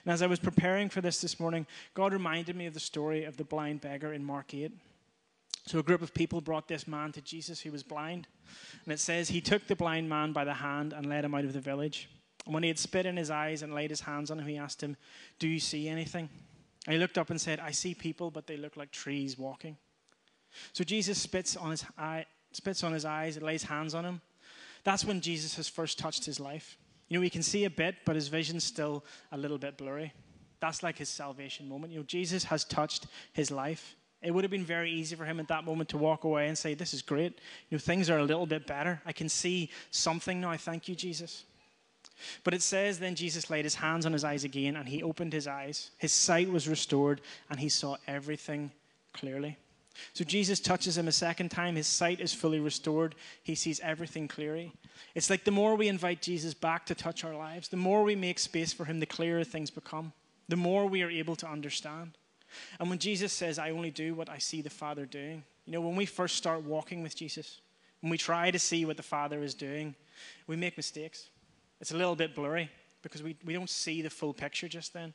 And 0.03 0.11
as 0.11 0.23
I 0.23 0.27
was 0.27 0.39
preparing 0.39 0.89
for 0.89 1.01
this 1.01 1.21
this 1.21 1.39
morning, 1.39 1.67
God 1.93 2.13
reminded 2.13 2.55
me 2.55 2.65
of 2.65 2.73
the 2.73 2.79
story 2.79 3.25
of 3.25 3.37
the 3.37 3.43
blind 3.43 3.81
beggar 3.81 4.11
in 4.11 4.25
Mark 4.25 4.55
8. 4.55 4.71
So 5.67 5.77
a 5.77 5.83
group 5.83 6.01
of 6.01 6.15
people 6.15 6.41
brought 6.41 6.67
this 6.67 6.87
man 6.87 7.11
to 7.11 7.21
Jesus 7.21 7.61
who 7.61 7.71
was 7.71 7.83
blind. 7.83 8.27
And 8.85 8.93
it 8.93 8.99
says, 8.99 9.29
He 9.29 9.39
took 9.39 9.67
the 9.67 9.75
blind 9.75 10.09
man 10.09 10.33
by 10.33 10.45
the 10.45 10.55
hand 10.55 10.93
and 10.93 11.05
led 11.05 11.23
him 11.23 11.35
out 11.35 11.45
of 11.45 11.53
the 11.53 11.59
village. 11.59 12.09
When 12.45 12.63
he 12.63 12.69
had 12.69 12.79
spit 12.79 13.05
in 13.05 13.17
his 13.17 13.29
eyes 13.29 13.61
and 13.61 13.73
laid 13.73 13.89
his 13.89 14.01
hands 14.01 14.31
on 14.31 14.39
him, 14.39 14.47
he 14.47 14.57
asked 14.57 14.81
him, 14.81 14.95
Do 15.37 15.47
you 15.47 15.59
see 15.59 15.87
anything? 15.87 16.29
And 16.85 16.93
he 16.93 16.99
looked 16.99 17.17
up 17.17 17.29
and 17.29 17.39
said, 17.39 17.59
I 17.59 17.71
see 17.71 17.93
people, 17.93 18.31
but 18.31 18.47
they 18.47 18.57
look 18.57 18.77
like 18.77 18.91
trees 18.91 19.37
walking. 19.37 19.77
So 20.73 20.83
Jesus 20.83 21.19
spits 21.19 21.55
on 21.55 21.71
his, 21.71 21.85
eye, 21.97 22.25
spits 22.51 22.83
on 22.83 22.93
his 22.93 23.05
eyes 23.05 23.37
and 23.37 23.45
lays 23.45 23.63
hands 23.63 23.93
on 23.93 24.05
him. 24.05 24.21
That's 24.83 25.05
when 25.05 25.21
Jesus 25.21 25.55
has 25.57 25.67
first 25.67 25.99
touched 25.99 26.25
his 26.25 26.39
life. 26.39 26.77
You 27.09 27.17
know, 27.17 27.23
he 27.23 27.29
can 27.29 27.43
see 27.43 27.65
a 27.65 27.69
bit, 27.69 27.95
but 28.05 28.15
his 28.15 28.27
vision's 28.27 28.63
still 28.63 29.03
a 29.31 29.37
little 29.37 29.57
bit 29.57 29.77
blurry. 29.77 30.13
That's 30.59 30.83
like 30.83 30.97
his 30.97 31.09
salvation 31.09 31.67
moment. 31.67 31.93
You 31.93 31.99
know, 31.99 32.05
Jesus 32.05 32.43
has 32.45 32.63
touched 32.63 33.07
his 33.33 33.51
life. 33.51 33.95
It 34.21 34.31
would 34.31 34.43
have 34.43 34.51
been 34.51 34.65
very 34.65 34.91
easy 34.91 35.15
for 35.15 35.25
him 35.25 35.39
at 35.39 35.47
that 35.47 35.63
moment 35.63 35.89
to 35.89 35.97
walk 35.97 36.25
away 36.25 36.47
and 36.47 36.57
say, 36.57 36.73
This 36.73 36.93
is 36.93 37.01
great. 37.01 37.39
You 37.69 37.75
know, 37.75 37.79
things 37.79 38.09
are 38.09 38.17
a 38.17 38.23
little 38.23 38.45
bit 38.45 38.67
better. 38.67 39.01
I 39.05 39.13
can 39.13 39.29
see 39.29 39.69
something 39.91 40.41
now. 40.41 40.55
Thank 40.57 40.87
you, 40.87 40.95
Jesus. 40.95 41.45
But 42.43 42.53
it 42.53 42.61
says 42.61 42.99
then 42.99 43.15
Jesus 43.15 43.49
laid 43.49 43.65
his 43.65 43.75
hands 43.75 44.05
on 44.05 44.13
his 44.13 44.23
eyes 44.23 44.43
again 44.43 44.75
and 44.75 44.87
he 44.87 45.03
opened 45.03 45.33
his 45.33 45.47
eyes. 45.47 45.91
His 45.97 46.11
sight 46.11 46.49
was 46.49 46.67
restored 46.67 47.21
and 47.49 47.59
he 47.59 47.69
saw 47.69 47.97
everything 48.07 48.71
clearly. 49.13 49.57
So 50.13 50.23
Jesus 50.23 50.59
touches 50.59 50.97
him 50.97 51.07
a 51.07 51.13
second 51.13 51.49
time. 51.49 51.75
His 51.75 51.87
sight 51.87 52.19
is 52.19 52.33
fully 52.33 52.59
restored. 52.59 53.15
He 53.43 53.55
sees 53.55 53.79
everything 53.81 54.27
clearly. 54.27 54.71
It's 55.15 55.29
like 55.29 55.43
the 55.43 55.51
more 55.51 55.75
we 55.75 55.87
invite 55.87 56.21
Jesus 56.21 56.53
back 56.53 56.85
to 56.85 56.95
touch 56.95 57.23
our 57.23 57.35
lives, 57.35 57.67
the 57.67 57.77
more 57.77 58.03
we 58.03 58.15
make 58.15 58.39
space 58.39 58.71
for 58.73 58.85
him, 58.85 58.99
the 58.99 59.05
clearer 59.05 59.43
things 59.43 59.69
become, 59.69 60.13
the 60.47 60.55
more 60.55 60.85
we 60.85 61.03
are 61.03 61.09
able 61.09 61.35
to 61.37 61.47
understand. 61.47 62.17
And 62.79 62.89
when 62.89 62.99
Jesus 62.99 63.33
says, 63.33 63.59
I 63.59 63.71
only 63.71 63.91
do 63.91 64.15
what 64.15 64.29
I 64.29 64.37
see 64.37 64.61
the 64.61 64.69
Father 64.69 65.05
doing, 65.05 65.43
you 65.65 65.73
know, 65.73 65.81
when 65.81 65.95
we 65.95 66.05
first 66.05 66.35
start 66.35 66.63
walking 66.63 67.03
with 67.03 67.15
Jesus, 67.15 67.61
when 68.01 68.09
we 68.09 68.17
try 68.17 68.49
to 68.49 68.59
see 68.59 68.85
what 68.85 68.97
the 68.97 69.03
Father 69.03 69.43
is 69.43 69.53
doing, 69.53 69.95
we 70.47 70.55
make 70.55 70.77
mistakes. 70.77 71.29
It's 71.81 71.91
a 71.91 71.97
little 71.97 72.15
bit 72.15 72.35
blurry 72.35 72.69
because 73.01 73.23
we, 73.23 73.35
we 73.45 73.53
don't 73.53 73.69
see 73.69 74.01
the 74.01 74.09
full 74.09 74.33
picture 74.33 74.67
just 74.67 74.93
then. 74.93 75.13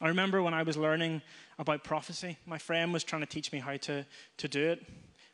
I 0.00 0.08
remember 0.08 0.42
when 0.42 0.54
I 0.54 0.62
was 0.62 0.76
learning 0.76 1.20
about 1.58 1.84
prophecy, 1.84 2.38
my 2.46 2.58
friend 2.58 2.92
was 2.92 3.04
trying 3.04 3.22
to 3.22 3.26
teach 3.26 3.52
me 3.52 3.58
how 3.58 3.76
to, 3.76 4.06
to 4.38 4.48
do 4.48 4.70
it. 4.70 4.82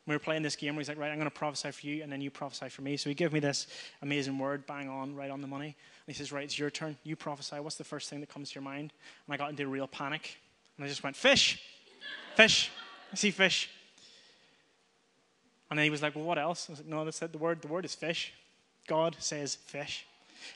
We 0.05 0.15
were 0.15 0.19
playing 0.19 0.43
this 0.43 0.55
game 0.55 0.75
where 0.75 0.79
he's 0.79 0.89
like, 0.89 0.97
Right, 0.97 1.11
I'm 1.11 1.17
going 1.17 1.29
to 1.29 1.35
prophesy 1.35 1.71
for 1.71 1.85
you, 1.85 2.01
and 2.01 2.11
then 2.11 2.21
you 2.21 2.31
prophesy 2.31 2.69
for 2.69 2.81
me. 2.81 2.95
So 2.95 3.09
he 3.09 3.13
gave 3.13 3.33
me 3.33 3.41
this 3.41 3.67
amazing 4.01 4.39
word, 4.39 4.65
bang 4.65 4.87
on, 4.87 5.15
right 5.15 5.29
on 5.29 5.41
the 5.41 5.47
money. 5.47 5.65
And 5.65 5.75
he 6.07 6.13
says, 6.13 6.31
Right, 6.31 6.45
it's 6.45 6.57
your 6.57 6.69
turn. 6.69 6.97
You 7.03 7.17
prophesy. 7.17 7.57
What's 7.57 7.75
the 7.75 7.83
first 7.83 8.09
thing 8.09 8.21
that 8.21 8.29
comes 8.29 8.51
to 8.51 8.55
your 8.55 8.63
mind? 8.63 8.93
And 9.25 9.33
I 9.33 9.37
got 9.37 9.49
into 9.49 9.63
a 9.63 9.67
real 9.67 9.87
panic. 9.87 10.37
And 10.77 10.85
I 10.85 10.87
just 10.87 11.03
went, 11.03 11.17
Fish, 11.17 11.61
fish, 12.35 12.71
I 13.11 13.15
see 13.15 13.31
fish. 13.31 13.69
And 15.69 15.77
then 15.77 15.83
he 15.83 15.89
was 15.89 16.01
like, 16.01 16.15
Well, 16.15 16.23
what 16.23 16.37
else? 16.37 16.67
I 16.69 16.73
was 16.73 16.79
like, 16.79 16.87
No, 16.87 17.03
that's 17.03 17.21
it. 17.21 17.33
The 17.33 17.37
word, 17.37 17.61
the 17.61 17.67
word 17.67 17.83
is 17.83 17.93
fish. 17.93 18.33
God 18.87 19.17
says 19.19 19.55
fish. 19.55 20.05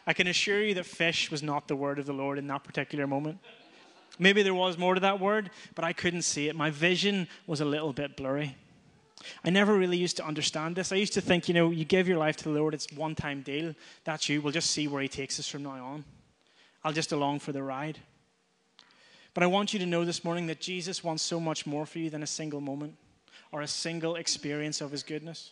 I 0.05 0.13
can 0.13 0.27
assure 0.27 0.63
you 0.63 0.73
that 0.75 0.85
fish 0.85 1.31
was 1.31 1.43
not 1.43 1.67
the 1.67 1.75
word 1.75 1.99
of 1.99 2.05
the 2.05 2.13
Lord 2.13 2.37
in 2.37 2.47
that 2.47 2.63
particular 2.63 3.07
moment. 3.07 3.39
Maybe 4.19 4.43
there 4.43 4.53
was 4.53 4.77
more 4.77 4.93
to 4.93 5.01
that 5.01 5.19
word, 5.19 5.49
but 5.73 5.85
I 5.85 5.93
couldn't 5.93 6.23
see 6.23 6.47
it. 6.47 6.55
My 6.55 6.69
vision 6.69 7.27
was 7.47 7.61
a 7.61 7.65
little 7.65 7.93
bit 7.93 8.17
blurry. 8.17 8.55
I 9.45 9.49
never 9.49 9.75
really 9.75 9.97
used 9.97 10.17
to 10.17 10.25
understand 10.25 10.75
this. 10.75 10.91
I 10.91 10.95
used 10.95 11.13
to 11.13 11.21
think, 11.21 11.47
you 11.47 11.53
know, 11.53 11.69
you 11.69 11.85
give 11.85 12.07
your 12.07 12.17
life 12.17 12.37
to 12.37 12.43
the 12.45 12.49
Lord, 12.51 12.73
it's 12.73 12.91
one 12.93 13.15
time 13.15 13.41
deal. 13.41 13.75
That's 14.03 14.27
you. 14.29 14.41
We'll 14.41 14.51
just 14.51 14.71
see 14.71 14.87
where 14.87 15.01
He 15.01 15.07
takes 15.07 15.39
us 15.39 15.47
from 15.47 15.63
now 15.63 15.85
on. 15.85 16.05
I'll 16.83 16.93
just 16.93 17.11
along 17.11 17.39
for 17.39 17.51
the 17.51 17.63
ride. 17.63 17.99
But 19.33 19.43
I 19.43 19.47
want 19.47 19.73
you 19.73 19.79
to 19.79 19.85
know 19.85 20.03
this 20.03 20.23
morning 20.23 20.47
that 20.47 20.59
Jesus 20.59 21.03
wants 21.03 21.23
so 21.23 21.39
much 21.39 21.65
more 21.65 21.85
for 21.85 21.99
you 21.99 22.09
than 22.09 22.23
a 22.23 22.27
single 22.27 22.61
moment 22.61 22.95
or 23.51 23.61
a 23.61 23.67
single 23.67 24.15
experience 24.15 24.81
of 24.81 24.91
His 24.91 25.03
goodness. 25.03 25.51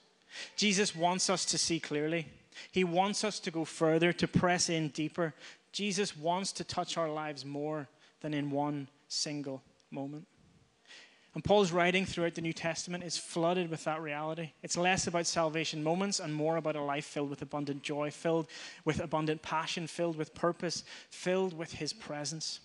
Jesus 0.55 0.95
wants 0.95 1.29
us 1.29 1.45
to 1.45 1.57
see 1.57 1.79
clearly. 1.79 2.27
He 2.71 2.83
wants 2.83 3.23
us 3.23 3.39
to 3.41 3.51
go 3.51 3.65
further, 3.65 4.13
to 4.13 4.27
press 4.27 4.69
in 4.69 4.89
deeper. 4.89 5.33
Jesus 5.71 6.17
wants 6.17 6.51
to 6.53 6.63
touch 6.63 6.97
our 6.97 7.09
lives 7.09 7.45
more 7.45 7.87
than 8.21 8.33
in 8.33 8.51
one 8.51 8.87
single 9.07 9.63
moment. 9.91 10.25
And 11.35 11.43
Paul's 11.43 11.71
writing 11.71 12.05
throughout 12.05 12.33
the 12.33 12.41
New 12.41 12.53
Testament 12.53 13.03
is 13.03 13.17
flooded 13.17 13.69
with 13.69 13.83
that 13.83 14.01
reality. 14.01 14.51
It's 14.63 14.75
less 14.75 15.05
about 15.05 15.27
salvation 15.27 15.83
moments 15.83 16.19
and 16.19 16.33
more 16.33 16.57
about 16.57 16.75
a 16.75 16.81
life 16.81 17.05
filled 17.05 17.29
with 17.29 17.43
abundant 17.43 17.83
joy, 17.83 18.09
filled 18.09 18.47
with 18.83 18.99
abundant 18.99 19.43
passion, 19.43 19.85
filled 19.85 20.17
with 20.17 20.33
purpose, 20.33 20.83
filled 21.11 21.55
with 21.55 21.73
his 21.73 21.93
presence. 21.93 22.61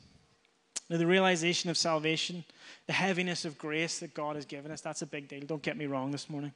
Now, 0.88 0.96
the 0.96 1.06
realization 1.06 1.70
of 1.70 1.76
salvation, 1.76 2.44
the 2.86 2.94
heaviness 2.94 3.44
of 3.44 3.58
grace 3.58 3.98
that 4.00 4.14
God 4.14 4.36
has 4.36 4.44
given 4.44 4.70
us, 4.70 4.80
that's 4.80 5.02
a 5.02 5.06
big 5.06 5.28
deal. 5.28 5.40
Don't 5.40 5.62
get 5.62 5.76
me 5.76 5.86
wrong 5.86 6.10
this 6.10 6.28
morning. 6.28 6.52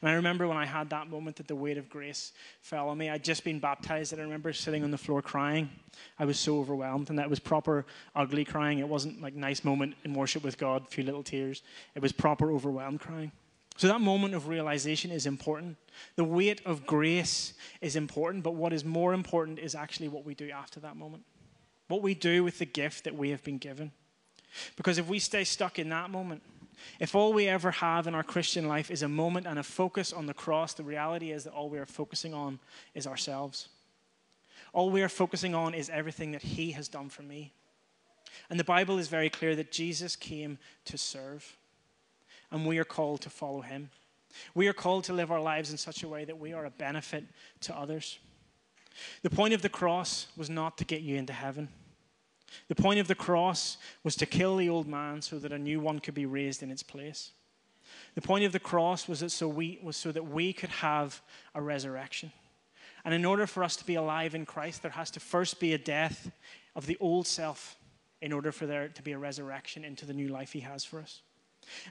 And 0.00 0.10
I 0.10 0.14
remember 0.14 0.46
when 0.46 0.56
I 0.56 0.66
had 0.66 0.90
that 0.90 1.08
moment 1.08 1.36
that 1.36 1.48
the 1.48 1.56
weight 1.56 1.78
of 1.78 1.88
grace 1.88 2.32
fell 2.60 2.88
on 2.88 2.98
me. 2.98 3.08
I'd 3.08 3.24
just 3.24 3.44
been 3.44 3.58
baptized, 3.58 4.12
and 4.12 4.20
I 4.20 4.24
remember 4.24 4.52
sitting 4.52 4.84
on 4.84 4.90
the 4.90 4.98
floor 4.98 5.22
crying. 5.22 5.70
I 6.18 6.24
was 6.24 6.38
so 6.38 6.58
overwhelmed, 6.58 7.10
and 7.10 7.18
that 7.18 7.30
was 7.30 7.38
proper 7.38 7.86
ugly 8.14 8.44
crying. 8.44 8.78
It 8.78 8.88
wasn't 8.88 9.20
like 9.20 9.34
nice 9.34 9.64
moment 9.64 9.94
in 10.04 10.14
worship 10.14 10.42
with 10.42 10.58
God, 10.58 10.82
a 10.82 10.90
few 10.90 11.04
little 11.04 11.22
tears. 11.22 11.62
It 11.94 12.02
was 12.02 12.12
proper 12.12 12.52
overwhelmed 12.52 13.00
crying. 13.00 13.32
So 13.76 13.88
that 13.88 14.02
moment 14.02 14.34
of 14.34 14.48
realization 14.48 15.10
is 15.10 15.24
important. 15.24 15.78
The 16.16 16.24
weight 16.24 16.60
of 16.66 16.84
grace 16.86 17.54
is 17.80 17.96
important, 17.96 18.44
but 18.44 18.54
what 18.54 18.74
is 18.74 18.84
more 18.84 19.14
important 19.14 19.58
is 19.58 19.74
actually 19.74 20.08
what 20.08 20.26
we 20.26 20.34
do 20.34 20.50
after 20.50 20.80
that 20.80 20.96
moment. 20.96 21.24
What 21.88 22.02
we 22.02 22.14
do 22.14 22.44
with 22.44 22.58
the 22.58 22.66
gift 22.66 23.04
that 23.04 23.16
we 23.16 23.30
have 23.30 23.42
been 23.42 23.56
given. 23.58 23.92
Because 24.76 24.98
if 24.98 25.08
we 25.08 25.18
stay 25.18 25.44
stuck 25.44 25.78
in 25.78 25.88
that 25.88 26.10
moment, 26.10 26.42
if 26.98 27.14
all 27.14 27.32
we 27.32 27.48
ever 27.48 27.70
have 27.70 28.06
in 28.06 28.14
our 28.14 28.22
Christian 28.22 28.68
life 28.68 28.90
is 28.90 29.02
a 29.02 29.08
moment 29.08 29.46
and 29.46 29.58
a 29.58 29.62
focus 29.62 30.12
on 30.12 30.26
the 30.26 30.34
cross, 30.34 30.74
the 30.74 30.82
reality 30.82 31.30
is 31.30 31.44
that 31.44 31.52
all 31.52 31.68
we 31.68 31.78
are 31.78 31.86
focusing 31.86 32.34
on 32.34 32.58
is 32.94 33.06
ourselves. 33.06 33.68
All 34.72 34.90
we 34.90 35.02
are 35.02 35.08
focusing 35.08 35.54
on 35.54 35.74
is 35.74 35.90
everything 35.90 36.32
that 36.32 36.42
He 36.42 36.72
has 36.72 36.88
done 36.88 37.08
for 37.08 37.22
me. 37.22 37.52
And 38.48 38.58
the 38.58 38.64
Bible 38.64 38.98
is 38.98 39.08
very 39.08 39.30
clear 39.30 39.56
that 39.56 39.72
Jesus 39.72 40.16
came 40.16 40.58
to 40.84 40.96
serve, 40.96 41.56
and 42.50 42.66
we 42.66 42.78
are 42.78 42.84
called 42.84 43.20
to 43.22 43.30
follow 43.30 43.60
Him. 43.60 43.90
We 44.54 44.68
are 44.68 44.72
called 44.72 45.04
to 45.04 45.12
live 45.12 45.30
our 45.30 45.40
lives 45.40 45.70
in 45.70 45.76
such 45.76 46.02
a 46.02 46.08
way 46.08 46.24
that 46.24 46.38
we 46.38 46.52
are 46.52 46.64
a 46.64 46.70
benefit 46.70 47.24
to 47.62 47.76
others. 47.76 48.18
The 49.22 49.30
point 49.30 49.54
of 49.54 49.62
the 49.62 49.68
cross 49.68 50.26
was 50.36 50.50
not 50.50 50.78
to 50.78 50.84
get 50.84 51.00
you 51.00 51.16
into 51.16 51.32
heaven. 51.32 51.68
The 52.68 52.74
point 52.74 53.00
of 53.00 53.08
the 53.08 53.14
cross 53.14 53.76
was 54.02 54.16
to 54.16 54.26
kill 54.26 54.56
the 54.56 54.68
old 54.68 54.86
man 54.86 55.22
so 55.22 55.38
that 55.38 55.52
a 55.52 55.58
new 55.58 55.80
one 55.80 55.98
could 55.98 56.14
be 56.14 56.26
raised 56.26 56.62
in 56.62 56.70
its 56.70 56.82
place. 56.82 57.32
The 58.14 58.20
point 58.20 58.44
of 58.44 58.52
the 58.52 58.60
cross 58.60 59.08
was, 59.08 59.20
that 59.20 59.30
so, 59.30 59.48
we, 59.48 59.78
was 59.82 59.96
so 59.96 60.12
that 60.12 60.28
we 60.28 60.52
could 60.52 60.70
have 60.70 61.20
a 61.54 61.62
resurrection. 61.62 62.32
And 63.04 63.14
in 63.14 63.24
order 63.24 63.46
for 63.46 63.64
us 63.64 63.76
to 63.76 63.86
be 63.86 63.94
alive 63.94 64.34
in 64.34 64.46
Christ, 64.46 64.82
there 64.82 64.90
has 64.90 65.10
to 65.12 65.20
first 65.20 65.58
be 65.60 65.72
a 65.72 65.78
death 65.78 66.30
of 66.76 66.86
the 66.86 66.98
old 67.00 67.26
self 67.26 67.76
in 68.20 68.32
order 68.32 68.52
for 68.52 68.66
there 68.66 68.88
to 68.88 69.02
be 69.02 69.12
a 69.12 69.18
resurrection 69.18 69.84
into 69.84 70.04
the 70.04 70.12
new 70.12 70.28
life 70.28 70.52
he 70.52 70.60
has 70.60 70.84
for 70.84 71.00
us. 71.00 71.22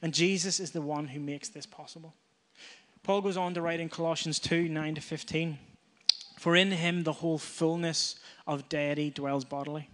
And 0.02 0.14
Jesus 0.14 0.60
is 0.60 0.72
the 0.72 0.82
one 0.82 1.08
who 1.08 1.20
makes 1.20 1.50
this 1.50 1.66
possible. 1.66 2.14
Paul 3.02 3.22
goes 3.22 3.38
on 3.38 3.54
to 3.56 3.62
write 3.62 3.80
in 3.80 3.90
Colossians 3.90 4.40
2 4.40 4.70
9 4.70 4.96
to 4.96 5.02
15 5.02 5.58
For 6.38 6.56
in 6.56 6.72
him 6.72 7.04
the 7.04 7.14
whole 7.14 7.38
fullness 7.38 8.20
of 8.46 8.70
deity 8.70 9.10
dwells 9.10 9.46
bodily 9.46 9.90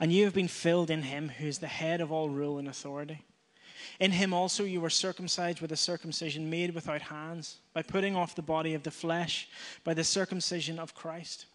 and 0.00 0.12
you 0.12 0.24
have 0.24 0.34
been 0.34 0.48
filled 0.48 0.90
in 0.90 1.02
him 1.02 1.28
who 1.28 1.46
is 1.46 1.58
the 1.58 1.66
head 1.66 2.00
of 2.00 2.12
all 2.12 2.28
rule 2.28 2.58
and 2.58 2.68
authority. 2.68 3.24
In 4.00 4.12
him 4.12 4.32
also 4.32 4.64
you 4.64 4.80
were 4.80 4.90
circumcised 4.90 5.60
with 5.60 5.72
a 5.72 5.76
circumcision 5.76 6.50
made 6.50 6.74
without 6.74 7.02
hands, 7.02 7.58
by 7.72 7.82
putting 7.82 8.14
off 8.14 8.34
the 8.34 8.42
body 8.42 8.74
of 8.74 8.82
the 8.82 8.90
flesh 8.90 9.48
by 9.84 9.94
the 9.94 10.04
circumcision 10.04 10.78
of 10.78 10.94
Christ, 10.94 11.46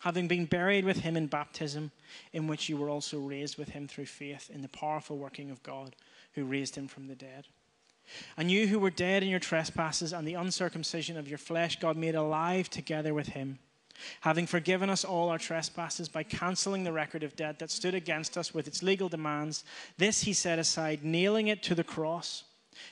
having 0.00 0.26
been 0.26 0.46
buried 0.46 0.84
with 0.84 0.98
him 0.98 1.16
in 1.16 1.26
baptism, 1.26 1.92
in 2.32 2.46
which 2.46 2.68
you 2.68 2.76
were 2.76 2.90
also 2.90 3.18
raised 3.18 3.56
with 3.56 3.70
him 3.70 3.86
through 3.86 4.06
faith 4.06 4.50
in 4.52 4.62
the 4.62 4.68
powerful 4.68 5.16
working 5.16 5.50
of 5.50 5.62
God 5.62 5.94
who 6.32 6.44
raised 6.44 6.74
him 6.76 6.88
from 6.88 7.06
the 7.06 7.14
dead. 7.14 7.46
And 8.36 8.50
you 8.50 8.66
who 8.66 8.80
were 8.80 8.90
dead 8.90 9.22
in 9.22 9.28
your 9.28 9.38
trespasses 9.38 10.12
and 10.12 10.26
the 10.26 10.34
uncircumcision 10.34 11.16
of 11.16 11.28
your 11.28 11.38
flesh, 11.38 11.78
God 11.78 11.96
made 11.96 12.16
alive 12.16 12.68
together 12.68 13.14
with 13.14 13.28
him 13.28 13.58
having 14.22 14.46
forgiven 14.46 14.90
us 14.90 15.04
all 15.04 15.28
our 15.28 15.38
trespasses 15.38 16.08
by 16.08 16.22
canceling 16.22 16.84
the 16.84 16.92
record 16.92 17.22
of 17.22 17.36
debt 17.36 17.58
that 17.58 17.70
stood 17.70 17.94
against 17.94 18.36
us 18.36 18.54
with 18.54 18.66
its 18.66 18.82
legal 18.82 19.08
demands. 19.08 19.64
This 19.98 20.22
he 20.22 20.32
set 20.32 20.58
aside, 20.58 21.04
nailing 21.04 21.48
it 21.48 21.62
to 21.64 21.74
the 21.74 21.84
cross. 21.84 22.44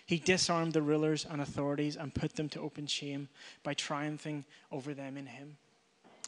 He 0.06 0.18
disarmed 0.18 0.72
the 0.72 0.82
rulers 0.82 1.26
and 1.28 1.40
authorities 1.40 1.96
and 1.96 2.14
put 2.14 2.36
them 2.36 2.48
to 2.50 2.60
open 2.60 2.86
shame 2.86 3.28
by 3.62 3.74
triumphing 3.74 4.44
over 4.70 4.94
them 4.94 5.16
in 5.16 5.26
him. 5.26 5.56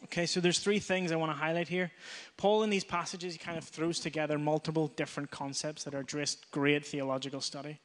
Okay, 0.05 0.27
so 0.27 0.41
there's 0.41 0.59
three 0.59 0.81
things 0.81 1.13
I 1.13 1.17
want 1.17 1.31
to 1.31 1.39
highlight 1.39 1.69
here. 1.69 1.93
Paul, 2.37 2.65
in 2.65 2.71
these 2.71 2.85
passages, 2.85 3.35
he 3.35 3.39
kind 3.39 3.57
of 3.57 3.65
throws 3.65 4.01
together 4.01 4.39
multiple 4.39 4.89
different 4.89 5.31
concepts 5.31 5.85
that 5.85 5.95
are 5.95 6.03
just 6.03 6.51
great 6.51 6.85
theological 6.85 7.41
study. 7.41 7.79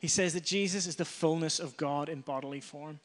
He 0.00 0.08
says 0.08 0.32
that 0.32 0.44
Jesus 0.44 0.86
is 0.86 0.96
the 0.96 1.04
fullness 1.04 1.60
of 1.60 1.76
God 1.76 2.08
in 2.08 2.22
bodily 2.22 2.60
form. 2.60 3.00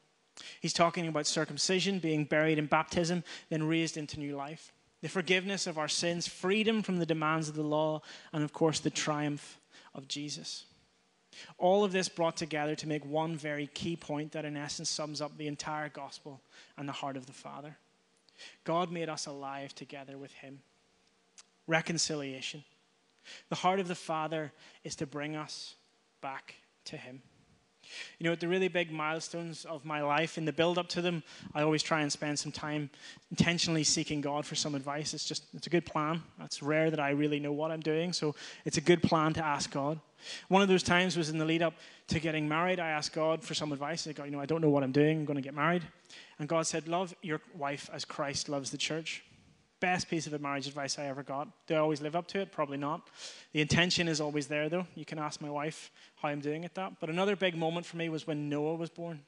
He's 0.60 0.74
talking 0.74 1.08
about 1.08 1.28
circumcision, 1.28 2.00
being 2.00 2.26
buried 2.26 2.58
in 2.58 2.66
baptism, 2.66 3.24
then 3.50 3.68
raised 3.68 3.98
into 3.98 4.20
new 4.20 4.36
life. 4.36 4.74
The 5.02 5.10
forgiveness 5.10 5.68
of 5.68 5.78
our 5.78 5.88
sins, 5.88 6.28
freedom 6.28 6.82
from 6.82 6.98
the 6.98 7.06
demands 7.06 7.48
of 7.48 7.56
the 7.56 7.64
law, 7.64 8.02
and 8.34 8.44
of 8.44 8.54
course, 8.54 8.80
the 8.80 8.90
triumph 8.90 9.60
of 9.94 10.08
Jesus. 10.08 10.66
All 11.58 11.84
of 11.84 11.92
this 11.92 12.10
brought 12.10 12.38
together 12.38 12.76
to 12.76 12.88
make 12.88 13.06
one 13.06 13.36
very 13.36 13.68
key 13.68 13.96
point 13.96 14.32
that, 14.32 14.46
in 14.46 14.58
essence, 14.58 14.90
sums 14.90 15.22
up 15.22 15.38
the 15.38 15.48
entire 15.48 15.90
gospel 15.90 16.42
and 16.78 16.88
the 16.88 16.94
heart 16.94 17.18
of 17.18 17.26
the 17.26 17.34
Father. 17.34 17.78
God 18.64 18.92
made 18.92 19.10
us 19.10 19.26
alive 19.26 19.74
together 19.76 20.18
with 20.18 20.34
Him. 20.34 20.60
Reconciliation. 21.68 22.64
The 23.50 23.56
heart 23.56 23.80
of 23.80 23.88
the 23.88 23.96
Father 23.96 24.52
is 24.84 24.96
to 24.98 25.06
bring 25.06 25.36
us 25.36 25.76
back 26.22 26.56
to 26.86 26.98
Him. 26.98 27.22
You 28.20 28.26
know, 28.26 28.32
at 28.32 28.40
the 28.40 28.48
really 28.48 28.68
big 28.68 28.92
milestones 28.92 29.66
of 29.66 29.86
my 29.86 30.02
life, 30.02 30.38
in 30.38 30.46
the 30.46 30.54
build 30.54 30.78
up 30.78 30.88
to 30.90 31.02
them, 31.02 31.24
I 31.54 31.62
always 31.62 31.84
try 31.84 32.02
and 32.02 32.12
spend 32.12 32.40
some 32.40 32.52
time 32.52 32.90
intentionally 33.32 33.84
seeking 33.84 34.22
God 34.22 34.46
for 34.46 34.56
some 34.56 34.76
advice. 34.76 35.14
It's 35.14 35.26
just, 35.26 35.44
it's 35.54 35.68
a 35.68 35.70
good 35.70 35.86
plan. 35.86 36.24
It's 36.44 36.62
rare 36.62 36.90
that 36.90 37.00
I 37.00 37.12
really 37.12 37.40
know 37.40 37.52
what 37.52 37.72
I'm 37.72 37.82
doing, 37.82 38.14
so 38.14 38.36
it's 38.66 38.78
a 38.78 38.82
good 38.82 39.02
plan 39.04 39.34
to 39.34 39.46
ask 39.46 39.72
God. 39.72 40.00
One 40.48 40.62
of 40.62 40.68
those 40.68 40.84
times 40.84 41.18
was 41.18 41.30
in 41.30 41.38
the 41.38 41.46
lead 41.46 41.62
up 41.62 41.74
to 42.08 42.20
getting 42.20 42.48
married. 42.48 42.80
I 42.80 42.90
asked 42.90 43.14
God 43.14 43.44
for 43.44 43.54
some 43.54 43.72
advice. 43.72 44.08
I 44.08 44.14
go, 44.14 44.24
you 44.24 44.32
know, 44.32 44.40
I 44.40 44.46
don't 44.46 44.62
know 44.62 44.70
what 44.70 44.84
I'm 44.84 44.92
doing. 44.92 45.20
I'm 45.20 45.26
going 45.26 45.36
to 45.36 45.42
get 45.42 45.54
married. 45.54 45.84
And 46.40 46.50
God 46.50 46.66
said, 46.68 46.88
Love 46.88 47.16
your 47.22 47.42
wife 47.56 47.90
as 47.94 48.06
Christ 48.06 48.50
loves 48.50 48.72
the 48.72 48.78
church 48.78 49.24
best 49.80 50.10
piece 50.10 50.28
of 50.28 50.42
marriage 50.42 50.68
advice 50.68 50.98
I 50.98 51.06
ever 51.06 51.24
got. 51.24 51.48
Do 51.68 51.76
I 51.76 51.80
always 51.80 52.02
live 52.02 52.16
up 52.16 52.28
to 52.30 52.40
it? 52.40 52.52
Probably 52.52 52.78
not. 52.78 53.10
The 53.54 53.62
intention 53.62 54.08
is 54.08 54.22
always 54.22 54.48
there, 54.48 54.70
though. 54.70 54.88
You 54.96 55.06
can 55.06 55.20
ask 55.20 55.42
my 55.42 55.50
wife 55.50 55.92
how 56.16 56.30
I'm 56.30 56.40
doing 56.40 56.66
at 56.66 56.76
that. 56.76 57.00
But 57.00 57.10
another 57.10 57.36
big 57.36 57.56
moment 57.58 57.86
for 57.86 57.98
me 57.98 58.10
was 58.10 58.26
when 58.26 58.50
Noah 58.50 58.76
was 58.76 58.90
born. 58.90 59.22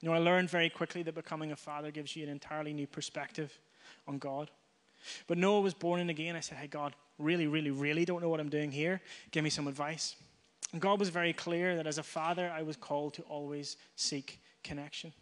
You 0.00 0.08
know, 0.08 0.14
I 0.14 0.18
learned 0.18 0.50
very 0.50 0.70
quickly 0.70 1.02
that 1.02 1.14
becoming 1.14 1.52
a 1.52 1.56
father 1.56 1.90
gives 1.90 2.14
you 2.14 2.22
an 2.22 2.28
entirely 2.30 2.72
new 2.72 2.86
perspective 2.86 3.58
on 4.06 4.18
God. 4.18 4.50
But 5.26 5.38
Noah 5.38 5.60
was 5.60 5.74
born 5.74 6.00
and 6.00 6.10
again. 6.10 6.36
I 6.36 6.40
said, 6.40 6.58
Hey, 6.58 6.66
God, 6.66 6.94
really, 7.18 7.46
really, 7.46 7.70
really 7.70 8.04
don't 8.04 8.22
know 8.22 8.28
what 8.28 8.40
I'm 8.40 8.48
doing 8.48 8.70
here. 8.70 9.00
Give 9.30 9.42
me 9.42 9.50
some 9.50 9.66
advice. 9.66 10.16
And 10.72 10.80
God 10.80 10.98
was 11.00 11.08
very 11.08 11.32
clear 11.32 11.76
that 11.76 11.86
as 11.86 11.98
a 11.98 12.02
father, 12.02 12.52
I 12.54 12.62
was 12.62 12.76
called 12.76 13.14
to 13.14 13.22
always 13.22 13.76
seek 13.96 14.40
connection. 14.62 15.12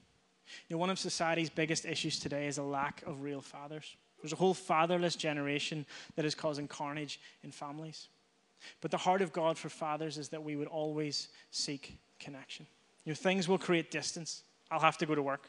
You 0.68 0.76
know, 0.76 0.78
one 0.78 0.90
of 0.90 0.98
society's 0.98 1.50
biggest 1.50 1.84
issues 1.84 2.18
today 2.18 2.46
is 2.46 2.58
a 2.58 2.62
lack 2.62 3.02
of 3.06 3.22
real 3.22 3.40
fathers. 3.40 3.96
There's 4.26 4.32
a 4.32 4.36
whole 4.36 4.54
fatherless 4.54 5.14
generation 5.14 5.86
that 6.16 6.24
is 6.24 6.34
causing 6.34 6.66
carnage 6.66 7.20
in 7.44 7.52
families. 7.52 8.08
But 8.80 8.90
the 8.90 8.96
heart 8.96 9.22
of 9.22 9.32
God 9.32 9.56
for 9.56 9.68
fathers 9.68 10.18
is 10.18 10.30
that 10.30 10.42
we 10.42 10.56
would 10.56 10.66
always 10.66 11.28
seek 11.52 11.96
connection. 12.18 12.66
You 13.04 13.12
know, 13.12 13.14
things 13.14 13.46
will 13.46 13.56
create 13.56 13.92
distance. 13.92 14.42
I'll 14.68 14.80
have 14.80 14.98
to 14.98 15.06
go 15.06 15.14
to 15.14 15.22
work. 15.22 15.48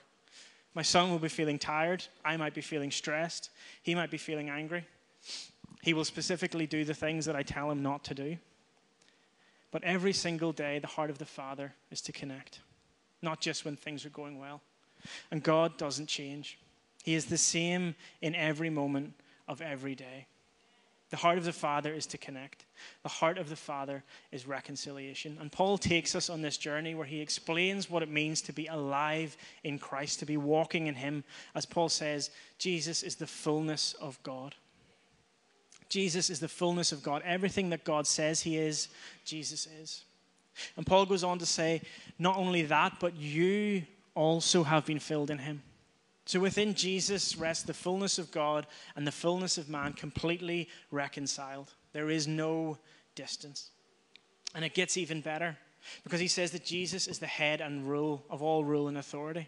My 0.76 0.84
son 0.84 1.10
will 1.10 1.18
be 1.18 1.28
feeling 1.28 1.58
tired. 1.58 2.06
I 2.24 2.38
might 2.38 2.54
be 2.54 2.62
feeling 2.62 2.92
stressed. 2.92 3.50
He 3.82 3.96
might 3.96 4.12
be 4.12 4.18
feeling 4.18 4.48
angry. 4.48 4.86
He 5.82 5.96
will 5.96 6.06
specifically 6.06 6.68
do 6.68 6.86
the 6.86 6.94
things 6.94 7.26
that 7.26 7.36
I 7.36 7.42
tell 7.42 7.72
him 7.72 7.82
not 7.82 8.04
to 8.04 8.14
do. 8.14 8.38
But 9.72 9.84
every 9.86 10.14
single 10.14 10.52
day, 10.52 10.78
the 10.78 10.86
heart 10.86 11.10
of 11.10 11.18
the 11.18 11.26
Father 11.26 11.74
is 11.90 12.00
to 12.02 12.12
connect, 12.12 12.60
not 13.24 13.42
just 13.42 13.66
when 13.66 13.76
things 13.76 14.06
are 14.06 14.12
going 14.12 14.38
well. 14.38 14.62
And 15.32 15.42
God 15.42 15.80
doesn't 15.80 16.06
change. 16.06 16.60
He 17.08 17.16
is 17.16 17.28
the 17.28 17.38
same 17.38 17.96
in 18.22 18.36
every 18.36 18.70
moment 18.70 19.14
of 19.48 19.62
every 19.62 19.96
day. 19.96 20.28
The 21.10 21.16
heart 21.16 21.38
of 21.38 21.46
the 21.46 21.54
Father 21.54 21.94
is 21.94 22.06
to 22.08 22.18
connect. 22.18 22.66
The 23.04 23.08
heart 23.08 23.38
of 23.38 23.48
the 23.48 23.56
Father 23.56 24.04
is 24.34 24.46
reconciliation. 24.46 25.38
And 25.40 25.50
Paul 25.50 25.78
takes 25.78 26.16
us 26.16 26.30
on 26.30 26.42
this 26.42 26.58
journey 26.58 26.96
where 26.96 27.06
he 27.06 27.22
explains 27.22 27.90
what 27.90 28.04
it 28.04 28.10
means 28.10 28.42
to 28.42 28.52
be 28.52 28.68
alive 28.68 29.38
in 29.64 29.80
Christ, 29.80 30.20
to 30.20 30.26
be 30.26 30.36
walking 30.36 30.88
in 30.88 30.96
Him. 30.96 31.24
As 31.56 31.66
Paul 31.66 31.88
says, 31.88 32.30
Jesus 32.58 33.04
is 33.04 33.16
the 33.16 33.26
fullness 33.26 33.94
of 34.02 34.22
God. 34.24 34.54
Jesus 35.88 36.30
is 36.30 36.42
the 36.42 36.50
fullness 36.50 36.92
of 36.92 37.04
God. 37.04 37.22
Everything 37.24 37.70
that 37.70 37.86
God 37.86 38.06
says 38.06 38.42
He 38.42 38.58
is, 38.58 38.90
Jesus 39.24 39.66
is. 39.82 40.04
And 40.76 40.86
Paul 40.86 41.06
goes 41.06 41.24
on 41.24 41.40
to 41.40 41.46
say, 41.46 41.84
not 42.20 42.36
only 42.36 42.64
that, 42.64 42.98
but 43.00 43.16
you 43.16 43.84
also 44.14 44.64
have 44.64 44.86
been 44.86 45.00
filled 45.00 45.32
in 45.32 45.38
Him. 45.38 45.62
So 46.28 46.42
within 46.42 46.74
Jesus 46.74 47.38
rests 47.38 47.64
the 47.64 47.74
fullness 47.74 48.20
of 48.20 48.32
God 48.32 48.68
and 48.98 49.08
the 49.08 49.14
fullness 49.14 49.58
of 49.58 49.70
man 49.70 49.94
completely 49.94 50.68
reconciled. 50.92 51.74
There 51.94 52.10
is 52.10 52.28
no 52.28 52.78
distance. 53.16 53.72
And 54.54 54.66
it 54.66 54.74
gets 54.74 54.98
even 54.98 55.22
better 55.22 55.58
because 56.04 56.20
he 56.20 56.28
says 56.28 56.52
that 56.52 56.66
Jesus 56.66 57.08
is 57.08 57.20
the 57.20 57.28
head 57.28 57.62
and 57.62 57.90
rule 57.90 58.26
of 58.30 58.44
all 58.44 58.66
rule 58.66 58.90
and 58.90 58.98
authority. 58.98 59.48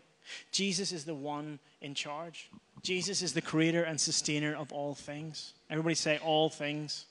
Jesus 0.53 0.93
is 0.93 1.03
the 1.03 1.13
one 1.13 1.59
in 1.81 1.95
charge. 1.95 2.49
Jesus 2.81 3.21
is 3.21 3.33
the 3.33 3.41
creator 3.41 3.83
and 3.83 3.99
sustainer 3.99 4.55
of 4.55 4.71
all 4.71 4.95
things. 4.95 5.55
Everybody 5.69 5.95
say, 5.95 6.17
all 6.19 6.49
things. 6.49 7.07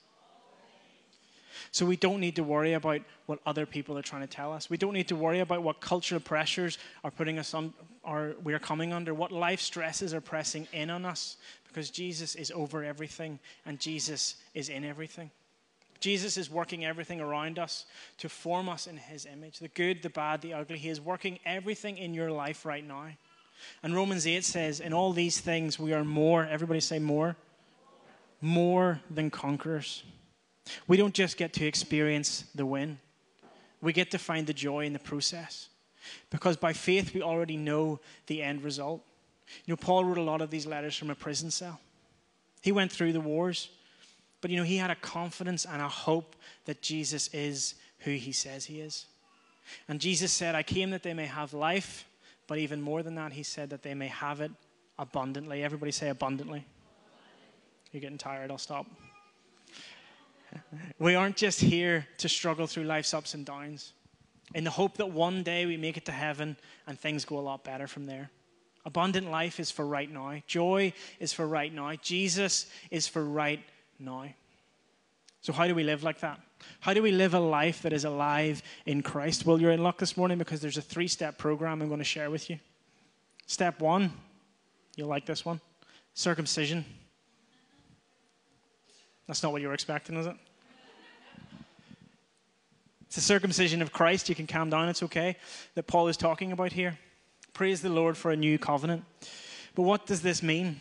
So 1.71 1.87
we 1.87 1.97
don't 1.97 2.21
need 2.21 2.37
to 2.37 2.45
worry 2.45 2.75
about 2.75 3.01
what 3.27 3.41
other 3.47 3.67
people 3.67 3.97
are 3.99 4.03
trying 4.03 4.23
to 4.23 4.29
tell 4.29 4.53
us. 4.53 4.71
We 4.71 4.77
don't 4.77 4.95
need 4.95 5.09
to 5.09 5.17
worry 5.17 5.41
about 5.41 5.63
what 5.63 5.81
cultural 5.81 6.21
pressures 6.21 6.79
are 7.05 7.11
putting 7.11 7.39
us 7.39 7.55
on 7.55 7.73
or 8.03 8.35
we 8.43 8.55
are 8.55 8.59
coming 8.59 8.93
under, 8.93 9.13
what 9.13 9.33
life 9.33 9.61
stresses 9.61 10.15
are 10.15 10.21
pressing 10.21 10.67
in 10.73 10.89
on 10.89 11.05
us, 11.05 11.37
because 11.67 11.91
Jesus 11.91 12.35
is 12.37 12.51
over 12.51 12.83
everything 12.83 13.39
and 13.67 13.79
Jesus 13.79 14.37
is 14.55 14.71
in 14.71 14.83
everything. 14.83 15.31
Jesus 16.01 16.37
is 16.37 16.49
working 16.49 16.85
everything 16.85 17.21
around 17.21 17.59
us 17.59 17.85
to 18.19 18.29
form 18.29 18.69
us 18.69 18.87
in 18.87 18.97
his 18.97 19.27
image 19.27 19.59
the 19.59 19.69
good, 19.69 20.03
the 20.03 20.11
bad, 20.11 20.41
the 20.41 20.55
ugly. 20.55 20.79
He 20.79 20.89
is 20.89 21.01
working 21.01 21.39
everything 21.45 21.99
in 21.99 22.15
your 22.15 22.31
life 22.31 22.65
right 22.65 22.87
now. 22.87 23.09
And 23.83 23.95
Romans 23.95 24.27
8 24.27 24.45
says, 24.45 24.81
In 24.81 24.93
all 24.93 25.13
these 25.13 25.41
things 25.41 25.79
we 25.79 25.93
are 25.93 26.05
more, 26.05 26.47
everybody 26.47 26.81
say 26.81 26.99
more, 26.99 27.37
more 28.41 29.01
than 29.11 29.31
conquerors. 29.31 30.05
We 30.87 30.97
don't 30.97 31.15
just 31.15 31.37
get 31.37 31.53
to 31.55 31.67
experience 31.67 32.45
the 32.55 32.67
win, 32.67 32.99
we 33.81 33.93
get 33.93 34.11
to 34.13 34.19
find 34.19 34.47
the 34.47 34.55
joy 34.55 34.85
in 34.87 34.93
the 34.93 34.99
process. 34.99 35.69
Because 36.31 36.57
by 36.57 36.73
faith, 36.73 37.13
we 37.13 37.23
already 37.23 37.57
know 37.57 38.01
the 38.27 38.43
end 38.43 38.63
result. 38.63 39.03
You 39.67 39.73
know, 39.73 39.77
Paul 39.77 40.05
wrote 40.05 40.19
a 40.19 40.23
lot 40.23 40.41
of 40.41 40.51
these 40.51 40.67
letters 40.67 40.97
from 40.97 41.11
a 41.11 41.15
prison 41.15 41.51
cell. 41.51 41.81
He 42.63 42.73
went 42.73 42.93
through 42.93 43.13
the 43.13 43.21
wars, 43.21 43.71
but 44.41 44.51
you 44.51 44.57
know, 44.57 44.63
he 44.63 44.77
had 44.77 44.91
a 44.91 44.97
confidence 44.97 45.65
and 45.65 45.83
a 45.83 45.89
hope 45.89 46.37
that 46.65 46.83
Jesus 46.83 47.29
is 47.33 47.75
who 48.01 48.13
he 48.13 48.33
says 48.33 48.65
he 48.65 48.81
is. 48.81 49.07
And 49.89 50.01
Jesus 50.01 50.33
said, 50.33 50.55
I 50.55 50.63
came 50.63 50.91
that 50.91 51.03
they 51.03 51.15
may 51.15 51.27
have 51.27 51.53
life, 51.53 52.07
but 52.47 52.59
even 52.59 52.81
more 52.81 53.03
than 53.03 53.15
that, 53.17 53.33
he 53.33 53.43
said 53.43 53.71
that 53.71 53.83
they 53.83 53.95
may 53.95 54.09
have 54.09 54.41
it 54.41 54.51
abundantly. 54.99 55.63
Everybody 55.63 55.93
say 55.93 56.09
abundantly. 56.09 56.65
You're 57.93 58.01
getting 58.01 58.19
tired, 58.19 58.51
I'll 58.51 58.59
stop. 58.59 58.87
We 60.99 61.15
aren't 61.15 61.37
just 61.37 61.61
here 61.61 62.07
to 62.19 62.29
struggle 62.29 62.67
through 62.67 62.85
life's 62.85 63.15
ups 63.15 63.35
and 63.35 63.45
downs 63.45 63.93
in 64.55 64.65
the 64.65 64.71
hope 64.71 64.97
that 64.97 65.11
one 65.11 65.43
day 65.43 65.67
we 65.67 65.77
make 65.77 65.97
it 65.97 66.05
to 66.07 66.13
heaven 66.13 66.57
and 66.87 66.99
things 66.99 67.25
go 67.25 67.39
a 67.39 67.41
lot 67.41 67.65
better 67.65 67.87
from 67.87 68.07
there. 68.07 68.31
Abundant 68.85 69.31
life 69.31 69.61
is 69.61 69.71
for 69.71 69.87
right 69.87 70.11
now. 70.11 70.41
Joy 70.47 70.93
is 71.21 71.33
for 71.33 71.47
right 71.47 71.73
now. 71.73 71.95
Jesus 71.97 72.67
is 72.91 73.07
for 73.07 73.25
right 73.25 73.61
now. 73.99 74.27
So, 75.41 75.53
how 75.53 75.67
do 75.67 75.75
we 75.75 75.85
live 75.85 76.03
like 76.03 76.21
that? 76.21 76.41
How 76.81 76.95
do 76.95 77.03
we 77.03 77.13
live 77.13 77.35
a 77.35 77.41
life 77.41 77.83
that 77.83 77.93
is 77.93 78.05
alive 78.05 78.63
in 78.87 79.03
Christ? 79.03 79.47
Well, 79.47 79.61
you're 79.61 79.73
in 79.73 79.83
luck 79.83 79.99
this 79.99 80.17
morning 80.17 80.39
because 80.39 80.61
there's 80.61 80.79
a 80.79 80.83
three 80.83 81.09
step 81.09 81.39
program 81.39 81.83
I'm 81.83 81.89
going 81.89 81.99
to 81.99 82.05
share 82.05 82.31
with 82.31 82.51
you. 82.51 82.59
Step 83.47 83.81
one, 83.81 84.13
you'll 84.97 85.09
like 85.09 85.27
this 85.27 85.45
one 85.45 85.61
circumcision. 86.15 86.85
That's 89.29 89.43
not 89.43 89.53
what 89.53 89.63
you 89.63 89.69
were 89.69 89.75
expecting, 89.75 90.17
is 90.17 90.27
it? 90.27 90.35
It's 93.07 93.15
the 93.15 93.23
circumcision 93.23 93.81
of 93.81 93.93
Christ. 93.93 94.29
You 94.29 94.35
can 94.35 94.47
calm 94.47 94.71
down, 94.71 94.89
it's 94.89 95.03
okay, 95.05 95.37
that 95.75 95.87
Paul 95.87 96.09
is 96.09 96.17
talking 96.17 96.51
about 96.51 96.73
here. 96.73 96.99
Praise 97.53 97.81
the 97.81 97.89
Lord 97.89 98.17
for 98.17 98.31
a 98.31 98.37
new 98.37 98.59
covenant. 98.59 99.05
But 99.75 99.83
what 99.83 100.07
does 100.07 100.23
this 100.23 100.43
mean? 100.43 100.81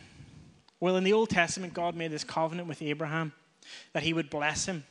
Well, 0.80 0.96
in 0.96 1.04
the 1.04 1.12
Old 1.12 1.30
Testament, 1.30 1.74
God 1.74 1.94
made 1.94 2.10
this 2.10 2.24
covenant 2.24 2.68
with 2.68 2.82
Abraham 2.82 3.32
that 3.92 4.02
he 4.02 4.12
would 4.12 4.30
bless 4.30 4.66
him. 4.66 4.84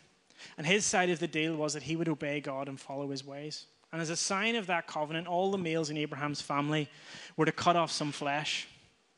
And 0.58 0.68
his 0.68 0.86
side 0.86 1.10
of 1.10 1.20
the 1.20 1.28
deal 1.28 1.56
was 1.56 1.74
that 1.74 1.84
he 1.84 1.96
would 1.96 2.10
obey 2.10 2.42
God 2.42 2.68
and 2.68 2.80
follow 2.80 3.10
his 3.10 3.26
ways. 3.26 3.66
And 3.92 4.02
as 4.02 4.10
a 4.10 4.16
sign 4.16 4.56
of 4.56 4.68
that 4.68 4.86
covenant, 4.86 5.28
all 5.28 5.50
the 5.50 5.58
males 5.58 5.90
in 5.90 5.98
Abraham's 5.98 6.42
family 6.42 6.90
were 7.38 7.46
to 7.46 7.52
cut 7.52 7.76
off 7.76 7.92
some 7.92 8.12
flesh. 8.12 8.68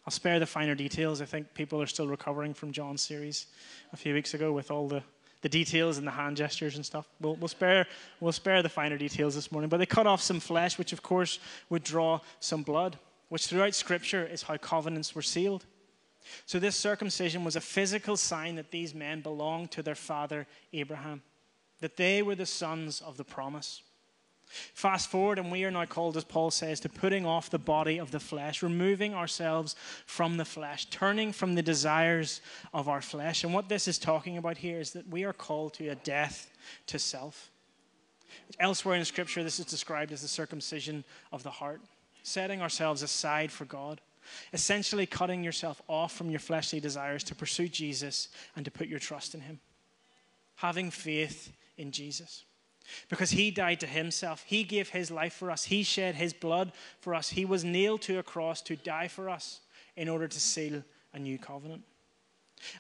I'll 0.10 0.12
spare 0.12 0.40
the 0.40 0.48
finer 0.48 0.74
details. 0.74 1.22
I 1.22 1.26
think 1.26 1.54
people 1.54 1.80
are 1.80 1.86
still 1.86 2.08
recovering 2.08 2.56
from 2.56 2.72
John's 2.72 3.04
series 3.04 3.46
a 3.94 3.96
few 3.96 4.16
weeks 4.16 4.34
ago 4.34 4.52
with 4.52 4.72
all 4.72 4.88
the, 4.88 5.04
the 5.44 5.50
details 5.50 6.00
and 6.00 6.08
the 6.08 6.12
hand 6.12 6.36
gestures 6.36 6.78
and 6.78 6.84
stuff. 6.84 7.08
We'll, 7.22 7.36
we'll, 7.36 7.48
spare, 7.48 7.86
we'll 8.20 8.32
spare 8.32 8.64
the 8.64 8.70
finer 8.70 8.98
details 8.98 9.36
this 9.36 9.52
morning. 9.52 9.70
But 9.70 9.78
they 9.78 9.86
cut 9.86 10.08
off 10.08 10.20
some 10.20 10.40
flesh, 10.40 10.80
which 10.80 10.94
of 10.94 11.04
course 11.04 11.38
would 11.70 11.84
draw 11.84 12.22
some 12.40 12.64
blood, 12.64 12.98
which 13.28 13.46
throughout 13.46 13.76
Scripture 13.76 14.26
is 14.26 14.42
how 14.42 14.58
covenants 14.58 15.14
were 15.14 15.22
sealed. 15.22 15.68
So 16.48 16.58
this 16.58 16.76
circumcision 16.76 17.44
was 17.44 17.56
a 17.56 17.62
physical 17.62 18.18
sign 18.18 18.56
that 18.56 18.72
these 18.72 18.96
men 18.96 19.22
belonged 19.22 19.70
to 19.74 19.84
their 19.84 19.94
father 19.94 20.48
Abraham, 20.74 21.22
that 21.82 21.98
they 21.98 22.24
were 22.24 22.34
the 22.34 22.48
sons 22.48 23.00
of 23.00 23.18
the 23.18 23.24
promise. 23.24 23.84
Fast 24.50 25.12
forward, 25.12 25.38
and 25.38 25.52
we 25.52 25.64
are 25.64 25.70
now 25.70 25.86
called, 25.86 26.18
as 26.18 26.24
Paul 26.24 26.50
says, 26.50 26.80
to 26.80 26.90
putting 26.90 27.24
off 27.24 27.52
the 27.52 27.60
body 27.60 28.00
of 28.00 28.10
the 28.10 28.20
flesh, 28.20 28.64
removing 28.64 29.14
ourselves 29.14 29.76
from 30.08 30.38
the 30.38 30.46
flesh, 30.46 30.86
turning 30.86 31.32
from 31.32 31.54
the 31.54 31.62
desires 31.62 32.42
of 32.74 32.90
our 32.90 33.02
flesh. 33.02 33.44
And 33.44 33.54
what 33.54 33.70
this 33.70 33.88
is 33.88 34.00
talking 34.00 34.38
about 34.38 34.58
here 34.58 34.80
is 34.80 34.92
that 34.92 35.08
we 35.08 35.24
are 35.24 35.34
called 35.34 35.76
to 35.76 35.90
a 35.90 35.96
death 35.96 36.50
to 36.88 36.98
self. 36.98 37.52
Elsewhere 38.60 38.96
in 38.96 39.06
Scripture, 39.06 39.44
this 39.44 39.60
is 39.60 39.66
described 39.66 40.12
as 40.12 40.24
the 40.24 40.28
circumcision 40.28 41.04
of 41.32 41.44
the 41.44 41.52
heart, 41.52 41.82
setting 42.24 42.60
ourselves 42.60 43.04
aside 43.04 43.52
for 43.52 43.66
God, 43.66 44.02
essentially 44.52 45.06
cutting 45.06 45.44
yourself 45.44 45.80
off 45.88 46.12
from 46.14 46.32
your 46.32 46.40
fleshly 46.40 46.80
desires 46.80 47.24
to 47.26 47.36
pursue 47.36 47.68
Jesus 47.68 48.30
and 48.56 48.66
to 48.66 48.72
put 48.72 48.88
your 48.88 49.00
trust 49.00 49.36
in 49.36 49.42
Him. 49.42 49.60
Having 50.56 50.90
faith 50.90 51.54
in 51.78 51.92
Jesus 51.92 52.46
because 53.10 53.32
he 53.32 53.52
died 53.52 53.80
to 53.80 53.88
himself. 53.88 54.44
He 54.46 54.64
gave 54.64 54.90
his 54.90 55.12
life 55.12 55.34
for 55.34 55.52
us. 55.52 55.66
He 55.66 55.84
shed 55.84 56.16
his 56.16 56.34
blood 56.34 56.72
for 57.02 57.14
us. 57.14 57.30
He 57.30 57.46
was 57.46 57.64
nailed 57.64 58.02
to 58.04 58.20
a 58.20 58.24
cross 58.24 58.62
to 58.64 58.76
die 58.76 59.08
for 59.08 59.30
us 59.30 59.62
in 59.96 60.10
order 60.10 60.28
to 60.28 60.40
seal 60.40 60.84
a 61.14 61.20
new 61.20 61.38
covenant. 61.38 61.84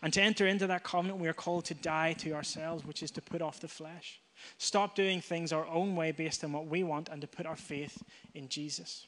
And 0.01 0.11
to 0.13 0.21
enter 0.21 0.45
into 0.47 0.67
that 0.67 0.83
covenant, 0.83 1.19
we 1.19 1.27
are 1.27 1.33
called 1.33 1.65
to 1.65 1.73
die 1.73 2.13
to 2.19 2.33
ourselves, 2.33 2.85
which 2.85 3.01
is 3.01 3.11
to 3.11 3.21
put 3.21 3.41
off 3.41 3.59
the 3.59 3.67
flesh. 3.67 4.19
Stop 4.57 4.95
doing 4.95 5.21
things 5.21 5.51
our 5.51 5.67
own 5.67 5.95
way 5.95 6.11
based 6.11 6.43
on 6.43 6.51
what 6.51 6.67
we 6.67 6.83
want 6.83 7.09
and 7.09 7.21
to 7.21 7.27
put 7.27 7.45
our 7.45 7.55
faith 7.55 8.03
in 8.33 8.49
Jesus. 8.49 9.07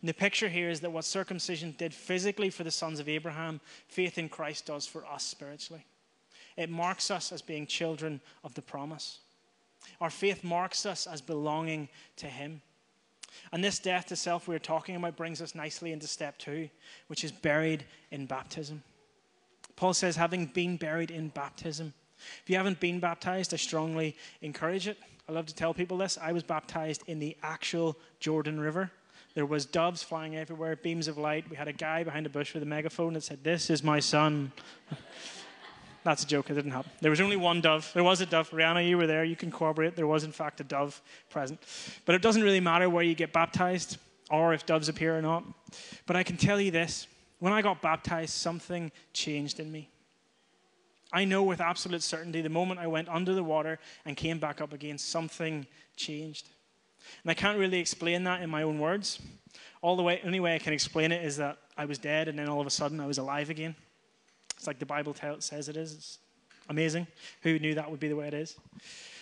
And 0.00 0.08
the 0.08 0.14
picture 0.14 0.48
here 0.48 0.70
is 0.70 0.80
that 0.80 0.92
what 0.92 1.04
circumcision 1.04 1.74
did 1.78 1.94
physically 1.94 2.50
for 2.50 2.64
the 2.64 2.70
sons 2.70 2.98
of 2.98 3.08
Abraham, 3.08 3.60
faith 3.88 4.18
in 4.18 4.28
Christ 4.28 4.66
does 4.66 4.86
for 4.86 5.06
us 5.06 5.24
spiritually. 5.24 5.84
It 6.56 6.70
marks 6.70 7.10
us 7.10 7.32
as 7.32 7.42
being 7.42 7.66
children 7.66 8.20
of 8.42 8.54
the 8.54 8.62
promise. 8.62 9.18
Our 10.00 10.10
faith 10.10 10.44
marks 10.44 10.86
us 10.86 11.06
as 11.06 11.20
belonging 11.20 11.88
to 12.16 12.26
Him. 12.26 12.60
And 13.52 13.62
this 13.62 13.78
death 13.78 14.06
to 14.06 14.16
self 14.16 14.48
we 14.48 14.54
are 14.54 14.60
talking 14.60 14.96
about 14.96 15.16
brings 15.16 15.42
us 15.42 15.54
nicely 15.54 15.92
into 15.92 16.06
step 16.06 16.38
two, 16.38 16.68
which 17.08 17.24
is 17.24 17.32
buried 17.32 17.84
in 18.10 18.26
baptism. 18.26 18.82
Paul 19.76 19.94
says, 19.94 20.16
having 20.16 20.46
been 20.46 20.76
buried 20.76 21.10
in 21.10 21.28
baptism. 21.28 21.92
If 22.42 22.48
you 22.48 22.56
haven't 22.56 22.80
been 22.80 22.98
baptized, 22.98 23.52
I 23.52 23.58
strongly 23.58 24.16
encourage 24.40 24.88
it. 24.88 24.98
I 25.28 25.32
love 25.32 25.46
to 25.46 25.54
tell 25.54 25.74
people 25.74 25.98
this. 25.98 26.18
I 26.20 26.32
was 26.32 26.42
baptized 26.42 27.02
in 27.06 27.18
the 27.18 27.36
actual 27.42 27.96
Jordan 28.20 28.58
River. 28.58 28.90
There 29.34 29.44
was 29.44 29.66
doves 29.66 30.02
flying 30.02 30.34
everywhere, 30.34 30.76
beams 30.76 31.08
of 31.08 31.18
light. 31.18 31.50
We 31.50 31.56
had 31.56 31.68
a 31.68 31.72
guy 31.72 32.04
behind 32.04 32.24
a 32.24 32.30
bush 32.30 32.54
with 32.54 32.62
a 32.62 32.66
megaphone 32.66 33.12
that 33.14 33.22
said, 33.22 33.44
"This 33.44 33.68
is 33.68 33.82
my 33.82 34.00
son." 34.00 34.52
That's 36.06 36.22
a 36.22 36.26
joke. 36.26 36.50
It 36.50 36.54
didn't 36.54 36.70
happen. 36.70 36.92
There 37.00 37.10
was 37.10 37.20
only 37.20 37.34
one 37.34 37.60
dove. 37.60 37.90
There 37.92 38.04
was 38.04 38.20
a 38.20 38.26
dove. 38.26 38.48
Rihanna, 38.50 38.88
you 38.88 38.96
were 38.96 39.08
there. 39.08 39.24
You 39.24 39.34
can 39.34 39.50
corroborate. 39.50 39.96
There 39.96 40.06
was, 40.06 40.22
in 40.22 40.30
fact, 40.30 40.60
a 40.60 40.64
dove 40.64 41.02
present. 41.30 41.60
But 42.04 42.14
it 42.14 42.22
doesn't 42.22 42.44
really 42.44 42.60
matter 42.60 42.88
where 42.88 43.02
you 43.02 43.16
get 43.16 43.32
baptized 43.32 43.98
or 44.30 44.54
if 44.54 44.64
doves 44.64 44.88
appear 44.88 45.18
or 45.18 45.20
not. 45.20 45.42
But 46.06 46.14
I 46.14 46.22
can 46.22 46.36
tell 46.36 46.60
you 46.60 46.70
this 46.70 47.08
when 47.40 47.52
I 47.52 47.60
got 47.60 47.82
baptized, 47.82 48.34
something 48.34 48.92
changed 49.14 49.58
in 49.58 49.72
me. 49.72 49.90
I 51.12 51.24
know 51.24 51.42
with 51.42 51.60
absolute 51.60 52.04
certainty 52.04 52.40
the 52.40 52.50
moment 52.50 52.78
I 52.78 52.86
went 52.86 53.08
under 53.08 53.34
the 53.34 53.42
water 53.42 53.80
and 54.04 54.16
came 54.16 54.38
back 54.38 54.60
up 54.60 54.72
again, 54.72 54.98
something 54.98 55.66
changed. 55.96 56.48
And 57.24 57.32
I 57.32 57.34
can't 57.34 57.58
really 57.58 57.80
explain 57.80 58.22
that 58.24 58.42
in 58.42 58.48
my 58.48 58.62
own 58.62 58.78
words. 58.78 59.20
All 59.82 59.96
the 59.96 60.04
way, 60.04 60.20
only 60.24 60.38
way 60.38 60.54
I 60.54 60.60
can 60.60 60.72
explain 60.72 61.10
it 61.10 61.24
is 61.24 61.36
that 61.38 61.58
I 61.76 61.84
was 61.84 61.98
dead 61.98 62.28
and 62.28 62.38
then 62.38 62.48
all 62.48 62.60
of 62.60 62.66
a 62.68 62.70
sudden 62.70 63.00
I 63.00 63.06
was 63.06 63.18
alive 63.18 63.50
again. 63.50 63.74
It's 64.56 64.66
like 64.66 64.78
the 64.78 64.86
Bible 64.86 65.14
says 65.38 65.68
it 65.68 65.76
is. 65.76 65.94
It's 65.94 66.18
amazing. 66.68 67.06
Who 67.42 67.58
knew 67.58 67.74
that 67.74 67.90
would 67.90 68.00
be 68.00 68.08
the 68.08 68.16
way 68.16 68.28
it 68.28 68.34
is? 68.34 68.56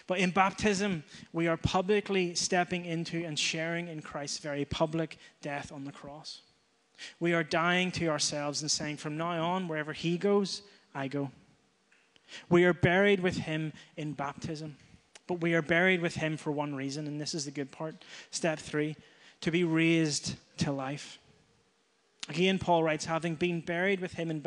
But 0.07 0.19
in 0.19 0.31
baptism, 0.31 1.03
we 1.33 1.49
are 1.49 1.57
publicly 1.57 2.35
stepping 2.35 2.85
into 2.85 3.25
and 3.25 3.39
sharing 3.39 3.89
in 3.89 4.03
Christ's 4.03 4.39
very 4.39 4.65
public 4.65 5.19
death 5.41 5.73
on 5.73 5.85
the 5.85 5.93
cross. 5.93 6.43
We 7.21 7.33
are 7.33 7.43
dying 7.43 7.91
to 7.93 8.09
ourselves 8.09 8.63
and 8.63 8.71
saying, 8.71 8.99
from 8.99 9.17
now 9.17 9.43
on, 9.45 9.67
wherever 9.67 9.93
He 9.93 10.19
goes, 10.19 10.63
I 10.95 11.09
go. 11.09 11.31
We 12.49 12.65
are 12.65 12.75
buried 12.75 13.21
with 13.21 13.39
Him 13.39 13.73
in 13.97 14.13
baptism. 14.13 14.77
But 15.27 15.41
we 15.41 15.55
are 15.55 15.63
buried 15.63 16.03
with 16.03 16.17
Him 16.17 16.37
for 16.37 16.53
one 16.53 16.75
reason, 16.75 17.07
and 17.07 17.21
this 17.21 17.35
is 17.35 17.47
the 17.47 17.51
good 17.51 17.71
part. 17.71 18.05
Step 18.31 18.59
three 18.59 18.97
to 19.41 19.51
be 19.51 19.65
raised 19.65 20.37
to 20.59 20.71
life. 20.71 21.19
Again, 22.29 22.59
Paul 22.59 22.83
writes, 22.83 23.05
having 23.05 23.35
been 23.35 23.61
buried 23.61 24.01
with 24.01 24.15
him 24.15 24.31
in 24.31 24.41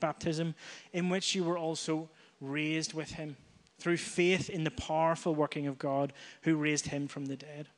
baptism, 0.00 0.54
in 0.92 1.08
which 1.08 1.34
you 1.34 1.44
were 1.44 1.56
also 1.56 2.10
raised 2.40 2.92
with 2.92 3.12
him 3.12 3.36
through 3.78 3.96
faith 3.96 4.50
in 4.50 4.64
the 4.64 4.70
powerful 4.70 5.34
working 5.34 5.66
of 5.66 5.78
God 5.78 6.12
who 6.42 6.56
raised 6.56 6.88
him 6.88 7.08
from 7.08 7.26
the 7.26 7.36
dead. 7.36 7.68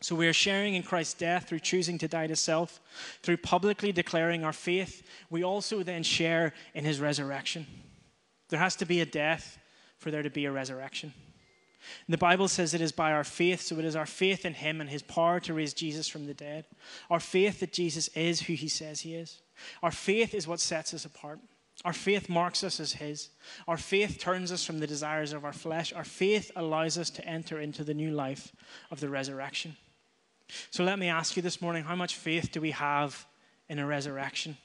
So 0.00 0.16
we 0.16 0.26
are 0.26 0.32
sharing 0.32 0.74
in 0.74 0.82
Christ's 0.82 1.14
death 1.14 1.48
through 1.48 1.60
choosing 1.60 1.98
to 1.98 2.08
die 2.08 2.26
to 2.26 2.34
self, 2.34 2.80
through 3.22 3.36
publicly 3.36 3.92
declaring 3.92 4.42
our 4.42 4.52
faith. 4.52 5.06
We 5.30 5.44
also 5.44 5.84
then 5.84 6.02
share 6.02 6.52
in 6.74 6.84
his 6.84 7.00
resurrection. 7.00 7.66
There 8.48 8.58
has 8.58 8.74
to 8.76 8.86
be 8.86 9.00
a 9.00 9.06
death 9.06 9.56
for 9.98 10.10
there 10.10 10.22
to 10.22 10.30
be 10.30 10.46
a 10.46 10.52
resurrection. 10.52 11.12
The 12.08 12.18
Bible 12.18 12.48
says 12.48 12.74
it 12.74 12.80
is 12.80 12.92
by 12.92 13.12
our 13.12 13.24
faith, 13.24 13.60
so 13.60 13.78
it 13.78 13.84
is 13.84 13.96
our 13.96 14.06
faith 14.06 14.44
in 14.44 14.54
Him 14.54 14.80
and 14.80 14.88
His 14.88 15.02
power 15.02 15.40
to 15.40 15.54
raise 15.54 15.74
Jesus 15.74 16.08
from 16.08 16.26
the 16.26 16.34
dead. 16.34 16.64
Our 17.10 17.20
faith 17.20 17.60
that 17.60 17.72
Jesus 17.72 18.08
is 18.08 18.42
who 18.42 18.54
He 18.54 18.68
says 18.68 19.00
He 19.00 19.14
is. 19.14 19.40
Our 19.82 19.90
faith 19.90 20.34
is 20.34 20.48
what 20.48 20.60
sets 20.60 20.94
us 20.94 21.04
apart. 21.04 21.40
Our 21.84 21.92
faith 21.92 22.28
marks 22.28 22.64
us 22.64 22.80
as 22.80 22.94
His. 22.94 23.28
Our 23.66 23.76
faith 23.76 24.18
turns 24.18 24.50
us 24.50 24.64
from 24.64 24.80
the 24.80 24.86
desires 24.86 25.32
of 25.32 25.44
our 25.44 25.52
flesh. 25.52 25.92
Our 25.92 26.04
faith 26.04 26.50
allows 26.56 26.98
us 26.98 27.10
to 27.10 27.24
enter 27.24 27.60
into 27.60 27.84
the 27.84 27.94
new 27.94 28.10
life 28.10 28.52
of 28.90 29.00
the 29.00 29.08
resurrection. 29.08 29.76
So 30.70 30.82
let 30.82 30.98
me 30.98 31.08
ask 31.08 31.36
you 31.36 31.42
this 31.42 31.60
morning 31.60 31.84
how 31.84 31.94
much 31.94 32.16
faith 32.16 32.50
do 32.52 32.60
we 32.60 32.70
have 32.72 33.26
in 33.68 33.78
a 33.78 33.86
resurrection? 33.86 34.56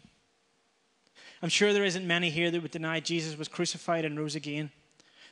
I'm 1.41 1.49
sure 1.49 1.73
there 1.73 1.83
isn't 1.83 2.07
many 2.07 2.29
here 2.29 2.49
that 2.49 2.61
would 2.61 2.71
deny 2.71 3.01
Jesus 3.01 3.37
was 3.37 3.49
crucified 3.49 4.05
and 4.05 4.17
rose 4.17 4.35
again 4.35 4.71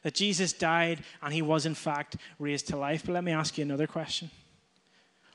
that 0.04 0.14
Jesus 0.14 0.54
died 0.54 1.04
and 1.22 1.34
he 1.34 1.42
was, 1.42 1.66
in 1.66 1.76
fact, 1.76 2.18
raised 2.40 2.68
to 2.68 2.78
life. 2.78 3.04
But 3.06 3.14
let 3.14 3.24
me 3.24 3.32
ask 3.32 3.58
you 3.58 3.64
another 3.64 3.88
question 3.88 4.30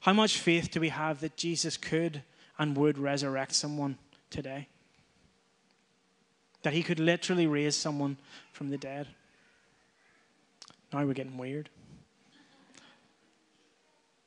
How 0.00 0.12
much 0.12 0.38
faith 0.38 0.70
do 0.70 0.80
we 0.80 0.88
have 0.90 1.20
that 1.20 1.36
Jesus 1.36 1.76
could 1.76 2.22
and 2.58 2.76
would 2.76 2.98
resurrect 2.98 3.54
someone 3.54 3.98
today? 4.30 4.68
That 6.62 6.72
he 6.72 6.82
could 6.82 6.98
literally 6.98 7.46
raise 7.46 7.76
someone 7.76 8.16
from 8.52 8.70
the 8.70 8.78
dead? 8.78 9.08
Now 10.92 11.04
we're 11.04 11.14
getting 11.14 11.38
weird. 11.38 11.68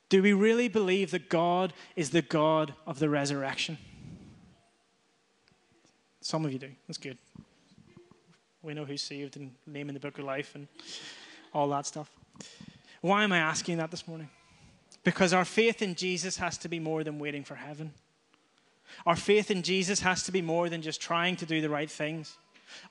Do 0.08 0.22
we 0.22 0.32
really 0.32 0.68
believe 0.68 1.12
that 1.12 1.28
God 1.28 1.72
is 1.94 2.10
the 2.10 2.22
God 2.22 2.74
of 2.86 2.98
the 2.98 3.08
resurrection? 3.08 3.78
Some 6.20 6.44
of 6.44 6.52
you 6.52 6.58
do. 6.58 6.70
That's 6.86 6.98
good. 6.98 7.16
We 8.62 8.74
know 8.74 8.84
who's 8.84 9.02
saved 9.02 9.36
and 9.36 9.52
name 9.66 9.88
in 9.88 9.94
the 9.94 10.00
book 10.00 10.18
of 10.18 10.24
life 10.24 10.54
and 10.54 10.68
all 11.54 11.68
that 11.70 11.86
stuff. 11.86 12.10
Why 13.00 13.24
am 13.24 13.32
I 13.32 13.38
asking 13.38 13.78
that 13.78 13.90
this 13.90 14.06
morning? 14.06 14.28
Because 15.02 15.32
our 15.32 15.46
faith 15.46 15.80
in 15.80 15.94
Jesus 15.94 16.36
has 16.36 16.58
to 16.58 16.68
be 16.68 16.78
more 16.78 17.02
than 17.02 17.18
waiting 17.18 17.42
for 17.42 17.54
heaven. 17.54 17.92
Our 19.06 19.16
faith 19.16 19.50
in 19.50 19.62
Jesus 19.62 20.00
has 20.00 20.24
to 20.24 20.32
be 20.32 20.42
more 20.42 20.68
than 20.68 20.82
just 20.82 21.00
trying 21.00 21.36
to 21.36 21.46
do 21.46 21.60
the 21.60 21.70
right 21.70 21.90
things. 21.90 22.36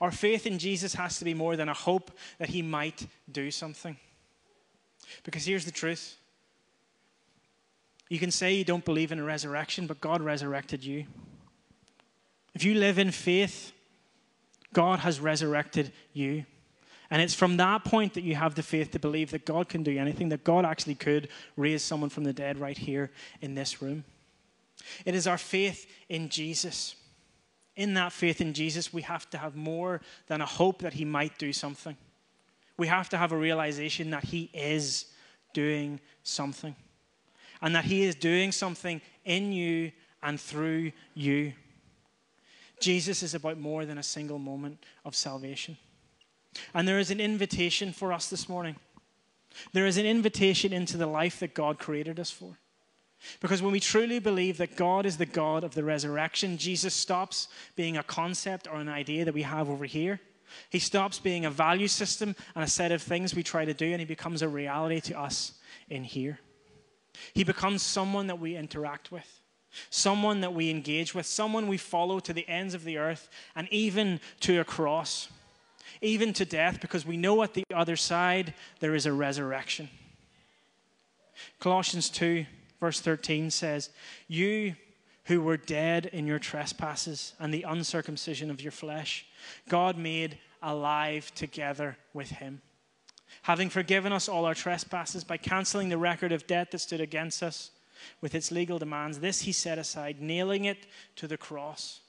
Our 0.00 0.10
faith 0.10 0.46
in 0.46 0.58
Jesus 0.58 0.94
has 0.94 1.18
to 1.18 1.24
be 1.24 1.34
more 1.34 1.56
than 1.56 1.68
a 1.68 1.74
hope 1.74 2.10
that 2.38 2.48
he 2.48 2.62
might 2.62 3.06
do 3.30 3.50
something. 3.50 3.96
Because 5.24 5.44
here's 5.44 5.64
the 5.64 5.70
truth 5.70 6.16
you 8.08 8.18
can 8.18 8.32
say 8.32 8.54
you 8.54 8.64
don't 8.64 8.84
believe 8.84 9.12
in 9.12 9.20
a 9.20 9.24
resurrection, 9.24 9.86
but 9.86 10.00
God 10.00 10.20
resurrected 10.20 10.84
you. 10.84 11.06
If 12.54 12.64
you 12.64 12.74
live 12.74 12.98
in 12.98 13.12
faith, 13.12 13.72
God 14.72 15.00
has 15.00 15.20
resurrected 15.20 15.92
you. 16.12 16.44
And 17.10 17.20
it's 17.20 17.34
from 17.34 17.56
that 17.56 17.84
point 17.84 18.14
that 18.14 18.22
you 18.22 18.36
have 18.36 18.54
the 18.54 18.62
faith 18.62 18.92
to 18.92 19.00
believe 19.00 19.32
that 19.32 19.44
God 19.44 19.68
can 19.68 19.82
do 19.82 19.98
anything, 19.98 20.28
that 20.28 20.44
God 20.44 20.64
actually 20.64 20.94
could 20.94 21.28
raise 21.56 21.82
someone 21.82 22.10
from 22.10 22.22
the 22.24 22.32
dead 22.32 22.58
right 22.58 22.78
here 22.78 23.10
in 23.40 23.56
this 23.56 23.82
room. 23.82 24.04
It 25.04 25.14
is 25.14 25.26
our 25.26 25.38
faith 25.38 25.86
in 26.08 26.28
Jesus. 26.28 26.94
In 27.74 27.94
that 27.94 28.12
faith 28.12 28.40
in 28.40 28.52
Jesus, 28.52 28.92
we 28.92 29.02
have 29.02 29.28
to 29.30 29.38
have 29.38 29.56
more 29.56 30.00
than 30.28 30.40
a 30.40 30.46
hope 30.46 30.82
that 30.82 30.94
He 30.94 31.04
might 31.04 31.36
do 31.38 31.52
something. 31.52 31.96
We 32.76 32.86
have 32.86 33.08
to 33.10 33.18
have 33.18 33.32
a 33.32 33.36
realization 33.36 34.10
that 34.10 34.24
He 34.24 34.50
is 34.54 35.06
doing 35.52 36.00
something, 36.22 36.76
and 37.60 37.74
that 37.74 37.84
He 37.84 38.02
is 38.02 38.14
doing 38.14 38.52
something 38.52 39.00
in 39.24 39.52
you 39.52 39.92
and 40.22 40.40
through 40.40 40.92
you. 41.14 41.52
Jesus 42.80 43.22
is 43.22 43.34
about 43.34 43.58
more 43.58 43.84
than 43.84 43.98
a 43.98 44.02
single 44.02 44.38
moment 44.38 44.84
of 45.04 45.14
salvation. 45.14 45.76
And 46.74 46.88
there 46.88 46.98
is 46.98 47.10
an 47.10 47.20
invitation 47.20 47.92
for 47.92 48.12
us 48.12 48.28
this 48.28 48.48
morning. 48.48 48.76
There 49.72 49.86
is 49.86 49.96
an 49.96 50.06
invitation 50.06 50.72
into 50.72 50.96
the 50.96 51.06
life 51.06 51.40
that 51.40 51.54
God 51.54 51.78
created 51.78 52.18
us 52.18 52.30
for. 52.30 52.58
Because 53.40 53.60
when 53.60 53.72
we 53.72 53.80
truly 53.80 54.18
believe 54.18 54.56
that 54.58 54.76
God 54.76 55.04
is 55.04 55.18
the 55.18 55.26
God 55.26 55.62
of 55.62 55.74
the 55.74 55.84
resurrection, 55.84 56.56
Jesus 56.56 56.94
stops 56.94 57.48
being 57.76 57.96
a 57.96 58.02
concept 58.02 58.66
or 58.66 58.76
an 58.76 58.88
idea 58.88 59.24
that 59.24 59.34
we 59.34 59.42
have 59.42 59.68
over 59.68 59.84
here. 59.84 60.20
He 60.70 60.78
stops 60.78 61.18
being 61.18 61.44
a 61.44 61.50
value 61.50 61.86
system 61.86 62.34
and 62.54 62.64
a 62.64 62.68
set 62.68 62.92
of 62.92 63.02
things 63.02 63.34
we 63.34 63.42
try 63.42 63.64
to 63.64 63.74
do, 63.74 63.86
and 63.86 64.00
he 64.00 64.06
becomes 64.06 64.42
a 64.42 64.48
reality 64.48 65.00
to 65.02 65.20
us 65.20 65.52
in 65.88 66.02
here. 66.02 66.40
He 67.34 67.44
becomes 67.44 67.82
someone 67.82 68.28
that 68.28 68.40
we 68.40 68.56
interact 68.56 69.12
with 69.12 69.39
someone 69.90 70.40
that 70.40 70.54
we 70.54 70.70
engage 70.70 71.14
with, 71.14 71.26
someone 71.26 71.68
we 71.68 71.76
follow 71.76 72.20
to 72.20 72.32
the 72.32 72.48
ends 72.48 72.74
of 72.74 72.84
the 72.84 72.98
earth, 72.98 73.28
and 73.54 73.68
even 73.70 74.20
to 74.40 74.60
a 74.60 74.64
cross, 74.64 75.28
even 76.00 76.32
to 76.32 76.44
death, 76.44 76.80
because 76.80 77.06
we 77.06 77.16
know 77.16 77.42
at 77.42 77.54
the 77.54 77.64
other 77.74 77.96
side 77.96 78.54
there 78.80 78.94
is 78.94 79.06
a 79.06 79.12
resurrection. 79.12 79.88
Colossians 81.58 82.08
2, 82.10 82.46
verse 82.80 83.00
13 83.00 83.50
says, 83.50 83.90
You 84.28 84.74
who 85.24 85.40
were 85.40 85.56
dead 85.56 86.06
in 86.06 86.26
your 86.26 86.38
trespasses 86.38 87.34
and 87.38 87.52
the 87.52 87.62
uncircumcision 87.62 88.50
of 88.50 88.60
your 88.60 88.72
flesh, 88.72 89.26
God 89.68 89.96
made 89.96 90.38
alive 90.62 91.32
together 91.34 91.96
with 92.12 92.30
him. 92.30 92.62
Having 93.42 93.70
forgiven 93.70 94.12
us 94.12 94.28
all 94.28 94.44
our 94.44 94.54
trespasses 94.54 95.24
by 95.24 95.36
canceling 95.36 95.88
the 95.88 95.98
record 95.98 96.32
of 96.32 96.46
debt 96.46 96.70
that 96.70 96.80
stood 96.80 97.00
against 97.00 97.42
us 97.42 97.70
with 98.20 98.34
its 98.34 98.50
legal 98.50 98.78
demands. 98.78 99.20
This 99.20 99.42
he 99.42 99.52
set 99.52 99.78
aside, 99.78 100.20
nailing 100.20 100.64
it 100.64 100.86
to 101.16 101.26
the 101.26 101.36
cross. 101.36 102.00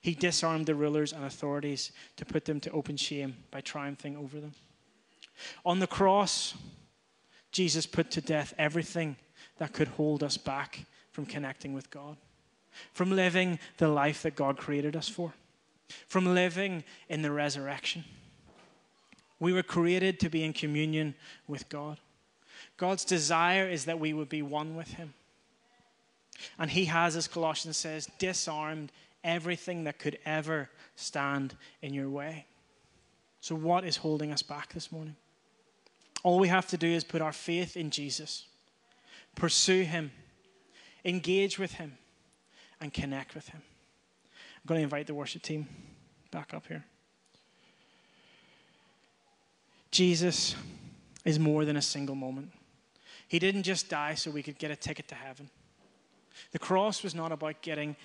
He 0.00 0.14
disarmed 0.14 0.66
the 0.66 0.74
rulers 0.74 1.12
and 1.12 1.24
authorities 1.24 1.92
to 2.16 2.24
put 2.24 2.44
them 2.44 2.60
to 2.60 2.70
open 2.70 2.96
shame 2.96 3.36
by 3.50 3.60
triumphing 3.60 4.16
over 4.16 4.40
them. 4.40 4.54
On 5.64 5.78
the 5.78 5.86
cross, 5.86 6.54
Jesus 7.50 7.86
put 7.86 8.10
to 8.12 8.20
death 8.20 8.54
everything 8.58 9.16
that 9.58 9.72
could 9.72 9.88
hold 9.88 10.22
us 10.22 10.36
back 10.36 10.86
from 11.10 11.26
connecting 11.26 11.74
with 11.74 11.90
God, 11.90 12.16
from 12.92 13.10
living 13.10 13.58
the 13.76 13.88
life 13.88 14.22
that 14.22 14.34
God 14.34 14.56
created 14.56 14.96
us 14.96 15.08
for, 15.08 15.34
from 16.06 16.34
living 16.34 16.84
in 17.08 17.22
the 17.22 17.30
resurrection. 17.30 18.04
We 19.38 19.52
were 19.52 19.62
created 19.62 20.20
to 20.20 20.30
be 20.30 20.44
in 20.44 20.52
communion 20.52 21.14
with 21.46 21.68
God. 21.68 21.98
God's 22.76 23.04
desire 23.04 23.68
is 23.68 23.84
that 23.84 24.00
we 24.00 24.12
would 24.12 24.28
be 24.28 24.42
one 24.42 24.76
with 24.76 24.94
Him. 24.94 25.14
And 26.58 26.70
he 26.70 26.86
has, 26.86 27.16
as 27.16 27.28
Colossians 27.28 27.76
says, 27.76 28.08
disarmed 28.18 28.92
everything 29.24 29.84
that 29.84 29.98
could 29.98 30.18
ever 30.24 30.68
stand 30.96 31.54
in 31.80 31.94
your 31.94 32.08
way. 32.08 32.46
So, 33.40 33.54
what 33.54 33.84
is 33.84 33.96
holding 33.96 34.32
us 34.32 34.42
back 34.42 34.72
this 34.72 34.92
morning? 34.92 35.16
All 36.22 36.38
we 36.38 36.48
have 36.48 36.68
to 36.68 36.76
do 36.76 36.86
is 36.86 37.02
put 37.02 37.20
our 37.20 37.32
faith 37.32 37.76
in 37.76 37.90
Jesus, 37.90 38.44
pursue 39.34 39.82
him, 39.82 40.12
engage 41.04 41.58
with 41.58 41.72
him, 41.72 41.98
and 42.80 42.92
connect 42.92 43.34
with 43.34 43.48
him. 43.48 43.62
I'm 44.56 44.66
going 44.66 44.78
to 44.78 44.84
invite 44.84 45.08
the 45.08 45.14
worship 45.14 45.42
team 45.42 45.66
back 46.30 46.54
up 46.54 46.66
here. 46.68 46.84
Jesus 49.90 50.54
is 51.24 51.38
more 51.38 51.64
than 51.64 51.76
a 51.76 51.82
single 51.82 52.14
moment. 52.14 52.50
He 53.28 53.38
didn't 53.38 53.64
just 53.64 53.88
die 53.88 54.14
so 54.14 54.30
we 54.30 54.42
could 54.42 54.58
get 54.58 54.70
a 54.70 54.76
ticket 54.76 55.08
to 55.08 55.14
heaven. 55.14 55.50
The 56.52 56.58
cross 56.58 57.02
was 57.02 57.14
not 57.14 57.32
about 57.32 57.62
getting, 57.62 57.96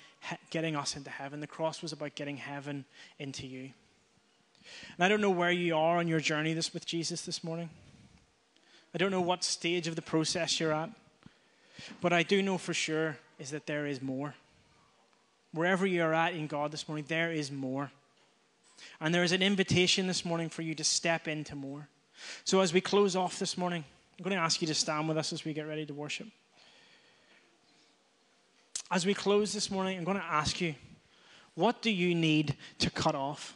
getting 0.50 0.76
us 0.76 0.96
into 0.96 1.10
heaven, 1.10 1.40
the 1.40 1.46
cross 1.46 1.82
was 1.82 1.92
about 1.92 2.14
getting 2.14 2.36
heaven 2.36 2.84
into 3.18 3.46
you. 3.46 3.70
And 4.96 5.04
I 5.04 5.08
don't 5.08 5.20
know 5.20 5.30
where 5.30 5.50
you 5.50 5.76
are 5.76 5.98
on 5.98 6.08
your 6.08 6.20
journey 6.20 6.52
this, 6.52 6.74
with 6.74 6.84
Jesus 6.84 7.22
this 7.22 7.42
morning. 7.42 7.70
I 8.94 8.98
don't 8.98 9.10
know 9.10 9.20
what 9.20 9.44
stage 9.44 9.86
of 9.86 9.96
the 9.96 10.02
process 10.02 10.60
you're 10.60 10.72
at. 10.72 10.90
But 12.00 12.12
I 12.12 12.24
do 12.24 12.42
know 12.42 12.58
for 12.58 12.74
sure 12.74 13.16
is 13.38 13.50
that 13.50 13.66
there 13.66 13.86
is 13.86 14.02
more. 14.02 14.34
wherever 15.52 15.86
you're 15.86 16.14
at 16.14 16.34
in 16.34 16.46
God 16.46 16.70
this 16.72 16.88
morning, 16.88 17.04
there 17.08 17.32
is 17.32 17.50
more. 17.50 17.90
And 19.00 19.14
there 19.14 19.24
is 19.24 19.32
an 19.32 19.42
invitation 19.42 20.06
this 20.06 20.24
morning 20.24 20.48
for 20.48 20.62
you 20.62 20.74
to 20.74 20.84
step 20.84 21.28
into 21.28 21.54
more. 21.54 21.88
So 22.44 22.60
as 22.60 22.72
we 22.72 22.80
close 22.80 23.16
off 23.16 23.38
this 23.38 23.56
morning, 23.56 23.84
I'm 24.18 24.24
going 24.24 24.36
to 24.36 24.42
ask 24.42 24.60
you 24.60 24.66
to 24.68 24.74
stand 24.74 25.08
with 25.08 25.16
us 25.16 25.32
as 25.32 25.44
we 25.44 25.52
get 25.52 25.66
ready 25.66 25.86
to 25.86 25.94
worship. 25.94 26.28
As 28.90 29.04
we 29.04 29.14
close 29.14 29.52
this 29.52 29.70
morning, 29.70 29.98
I'm 29.98 30.04
going 30.04 30.16
to 30.16 30.24
ask 30.24 30.60
you, 30.60 30.74
what 31.54 31.82
do 31.82 31.90
you 31.90 32.14
need 32.14 32.56
to 32.78 32.90
cut 32.90 33.14
off? 33.14 33.54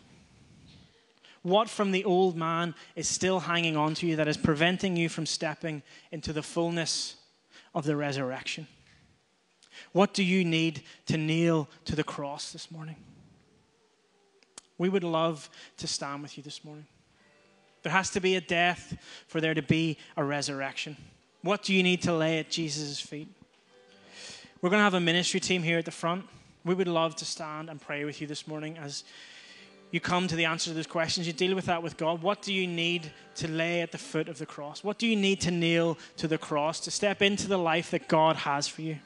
What 1.43 1.69
from 1.69 1.91
the 1.91 2.05
old 2.05 2.37
man 2.37 2.75
is 2.95 3.09
still 3.09 3.41
hanging 3.41 3.77
on 3.77 3.95
to 3.95 4.07
you 4.07 4.17
that 4.17 4.29
is 4.29 4.37
preventing 4.37 4.97
you 4.97 5.09
from 5.09 5.27
stepping 5.27 5.83
into 6.11 6.33
the 6.33 6.43
fullness 6.43 7.17
of 7.75 7.85
the 7.85 7.97
resurrection? 7.97 8.67
What 9.93 10.15
do 10.15 10.23
you 10.23 10.45
need 10.45 10.83
to 11.07 11.17
kneel 11.17 11.69
to 11.87 11.97
the 11.97 12.05
cross 12.05 12.53
this 12.53 12.71
morning? 12.71 12.97
We 14.79 14.89
would 14.89 15.05
love 15.05 15.49
to 15.79 15.87
stand 15.87 16.23
with 16.23 16.37
you 16.37 16.43
this 16.43 16.65
morning. 16.65 16.87
There 17.83 17.93
has 17.93 18.11
to 18.11 18.21
be 18.21 18.37
a 18.37 18.41
death 18.41 18.97
for 19.27 19.41
there 19.41 19.55
to 19.55 19.63
be 19.63 19.99
a 20.17 20.23
resurrection. 20.23 20.97
What 21.43 21.63
do 21.63 21.75
you 21.75 21.83
need 21.83 22.03
to 22.03 22.13
lay 22.13 22.39
at 22.39 22.51
Jesus' 22.51 23.01
feet? 23.01 23.29
We're 24.63 24.71
going 24.71 24.79
to 24.79 24.85
have 24.85 24.95
a 24.95 25.01
ministry 25.01 25.41
team 25.41 25.65
here 25.65 25.79
at 25.79 25.85
the 25.85 25.91
front. 25.91 26.25
We 26.65 26.75
would 26.75 26.87
love 26.87 27.17
to 27.17 27.25
stand 27.25 27.69
and 27.69 27.81
pray 27.81 28.05
with 28.05 28.21
you 28.21 28.29
this 28.29 28.47
morning 28.47 28.79
as 28.79 29.03
you 29.91 29.99
come 29.99 30.29
to 30.29 30.37
the 30.37 30.45
answer 30.45 30.71
to 30.71 30.75
those 30.75 30.87
questions. 30.87 31.27
You 31.27 31.33
deal 31.33 31.57
with 31.57 31.67
that 31.67 31.83
with 31.83 31.97
God. 31.97 32.23
What 32.23 32.43
do 32.43 32.55
you 32.55 32.69
need 32.69 33.11
to 33.35 33.49
lay 33.49 33.83
at 33.83 33.91
the 33.91 33.99
foot 33.99 34.29
of 34.29 34.39
the 34.39 34.47
cross? 34.47 34.85
What 34.85 34.99
do 34.99 35.09
you 35.09 35.17
need 35.17 35.41
to 35.41 35.51
kneel 35.51 35.99
to 36.17 36.29
the 36.29 36.39
cross 36.39 36.79
to 36.81 36.93
step 36.93 37.23
into 37.23 37.49
the 37.49 37.59
life 37.59 37.91
that 37.91 38.07
God 38.07 38.37
has 38.37 38.69
for 38.69 38.83
you? 38.83 38.99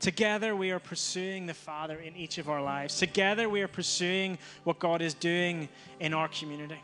Together, 0.00 0.54
we 0.54 0.70
are 0.70 0.78
pursuing 0.78 1.46
the 1.46 1.54
Father 1.54 1.96
in 1.96 2.14
each 2.14 2.36
of 2.36 2.50
our 2.50 2.62
lives. 2.62 2.98
Together, 2.98 3.48
we 3.48 3.62
are 3.62 3.68
pursuing 3.68 4.36
what 4.64 4.78
God 4.78 5.00
is 5.00 5.14
doing 5.14 5.66
in 5.98 6.12
our 6.12 6.28
community. 6.28 6.80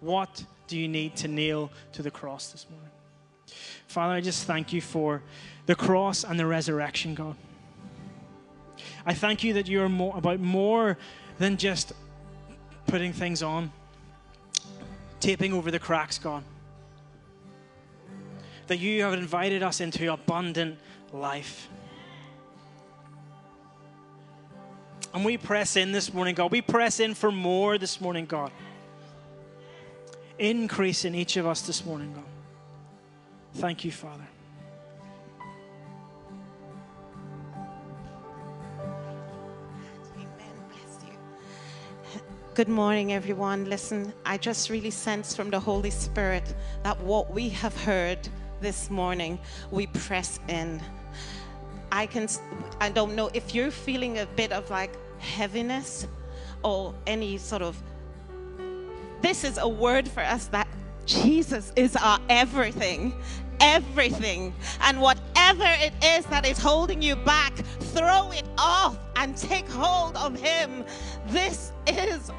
What 0.00 0.42
do 0.66 0.78
you 0.78 0.88
need 0.88 1.14
to 1.16 1.28
kneel 1.28 1.70
to 1.92 2.02
the 2.02 2.10
cross 2.10 2.52
this 2.52 2.64
morning? 2.70 2.88
Father, 3.86 4.14
I 4.14 4.20
just 4.20 4.44
thank 4.44 4.72
you 4.72 4.80
for 4.80 5.22
the 5.66 5.74
cross 5.74 6.24
and 6.24 6.38
the 6.38 6.46
resurrection, 6.46 7.14
God. 7.14 7.36
I 9.04 9.14
thank 9.14 9.42
you 9.44 9.54
that 9.54 9.68
you 9.68 9.82
are 9.82 9.88
more, 9.88 10.16
about 10.16 10.40
more 10.40 10.98
than 11.38 11.56
just 11.56 11.92
putting 12.86 13.12
things 13.12 13.42
on, 13.42 13.72
taping 15.20 15.52
over 15.52 15.70
the 15.70 15.78
cracks, 15.78 16.18
God. 16.18 16.42
That 18.66 18.78
you 18.78 19.02
have 19.02 19.14
invited 19.14 19.62
us 19.62 19.80
into 19.80 20.12
abundant 20.12 20.78
life. 21.12 21.68
And 25.14 25.24
we 25.24 25.38
press 25.38 25.76
in 25.76 25.92
this 25.92 26.12
morning, 26.12 26.34
God. 26.34 26.52
We 26.52 26.60
press 26.60 27.00
in 27.00 27.14
for 27.14 27.32
more 27.32 27.78
this 27.78 28.00
morning, 28.00 28.26
God. 28.26 28.50
Increase 30.38 31.04
in 31.04 31.14
each 31.14 31.36
of 31.36 31.46
us 31.46 31.62
this 31.62 31.84
morning, 31.84 32.12
God. 32.14 32.24
Thank 33.54 33.84
you, 33.84 33.92
Father. 33.92 34.24
Good 42.54 42.68
morning, 42.68 43.12
everyone. 43.12 43.66
Listen, 43.66 44.12
I 44.26 44.36
just 44.36 44.68
really 44.68 44.90
sense 44.90 45.32
from 45.32 45.48
the 45.48 45.60
Holy 45.60 45.90
Spirit 45.90 46.54
that 46.82 47.00
what 47.02 47.32
we 47.32 47.48
have 47.50 47.76
heard 47.84 48.18
this 48.60 48.90
morning, 48.90 49.38
we 49.70 49.86
press 49.86 50.40
in. 50.48 50.82
I 51.92 52.06
can, 52.06 52.26
I 52.80 52.90
don't 52.90 53.14
know 53.14 53.30
if 53.32 53.54
you're 53.54 53.70
feeling 53.70 54.18
a 54.18 54.26
bit 54.26 54.50
of 54.50 54.68
like 54.70 54.90
heaviness 55.20 56.08
or 56.64 56.94
any 57.06 57.38
sort 57.38 57.62
of, 57.62 57.80
this 59.20 59.44
is 59.44 59.58
a 59.58 59.68
word 59.68 60.08
for 60.08 60.24
us 60.24 60.48
that 60.48 60.66
Jesus 61.08 61.72
is 61.74 61.96
our 61.96 62.20
everything, 62.28 63.14
everything. 63.60 64.54
And 64.82 65.00
whatever 65.00 65.64
it 65.64 65.92
is 66.04 66.26
that 66.26 66.46
is 66.46 66.58
holding 66.58 67.00
you 67.00 67.16
back, 67.16 67.54
throw 67.80 68.30
it 68.30 68.44
off 68.58 68.98
and 69.16 69.34
take 69.34 69.66
hold 69.68 70.16
of 70.18 70.38
Him. 70.38 70.84
This 71.28 71.72
is 71.86 72.30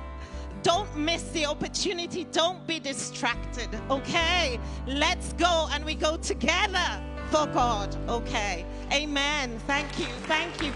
don't 0.61 0.95
miss 0.95 1.23
the 1.31 1.45
opportunity. 1.45 2.25
Don't 2.25 2.65
be 2.67 2.79
distracted. 2.79 3.69
Okay? 3.89 4.59
Let's 4.85 5.33
go 5.33 5.67
and 5.71 5.83
we 5.83 5.95
go 5.95 6.17
together 6.17 7.01
for 7.31 7.47
God. 7.47 7.95
Okay. 8.09 8.65
Amen. 8.91 9.57
Thank 9.65 9.97
you. 9.99 10.05
Thank 10.27 10.61
you 10.61 10.73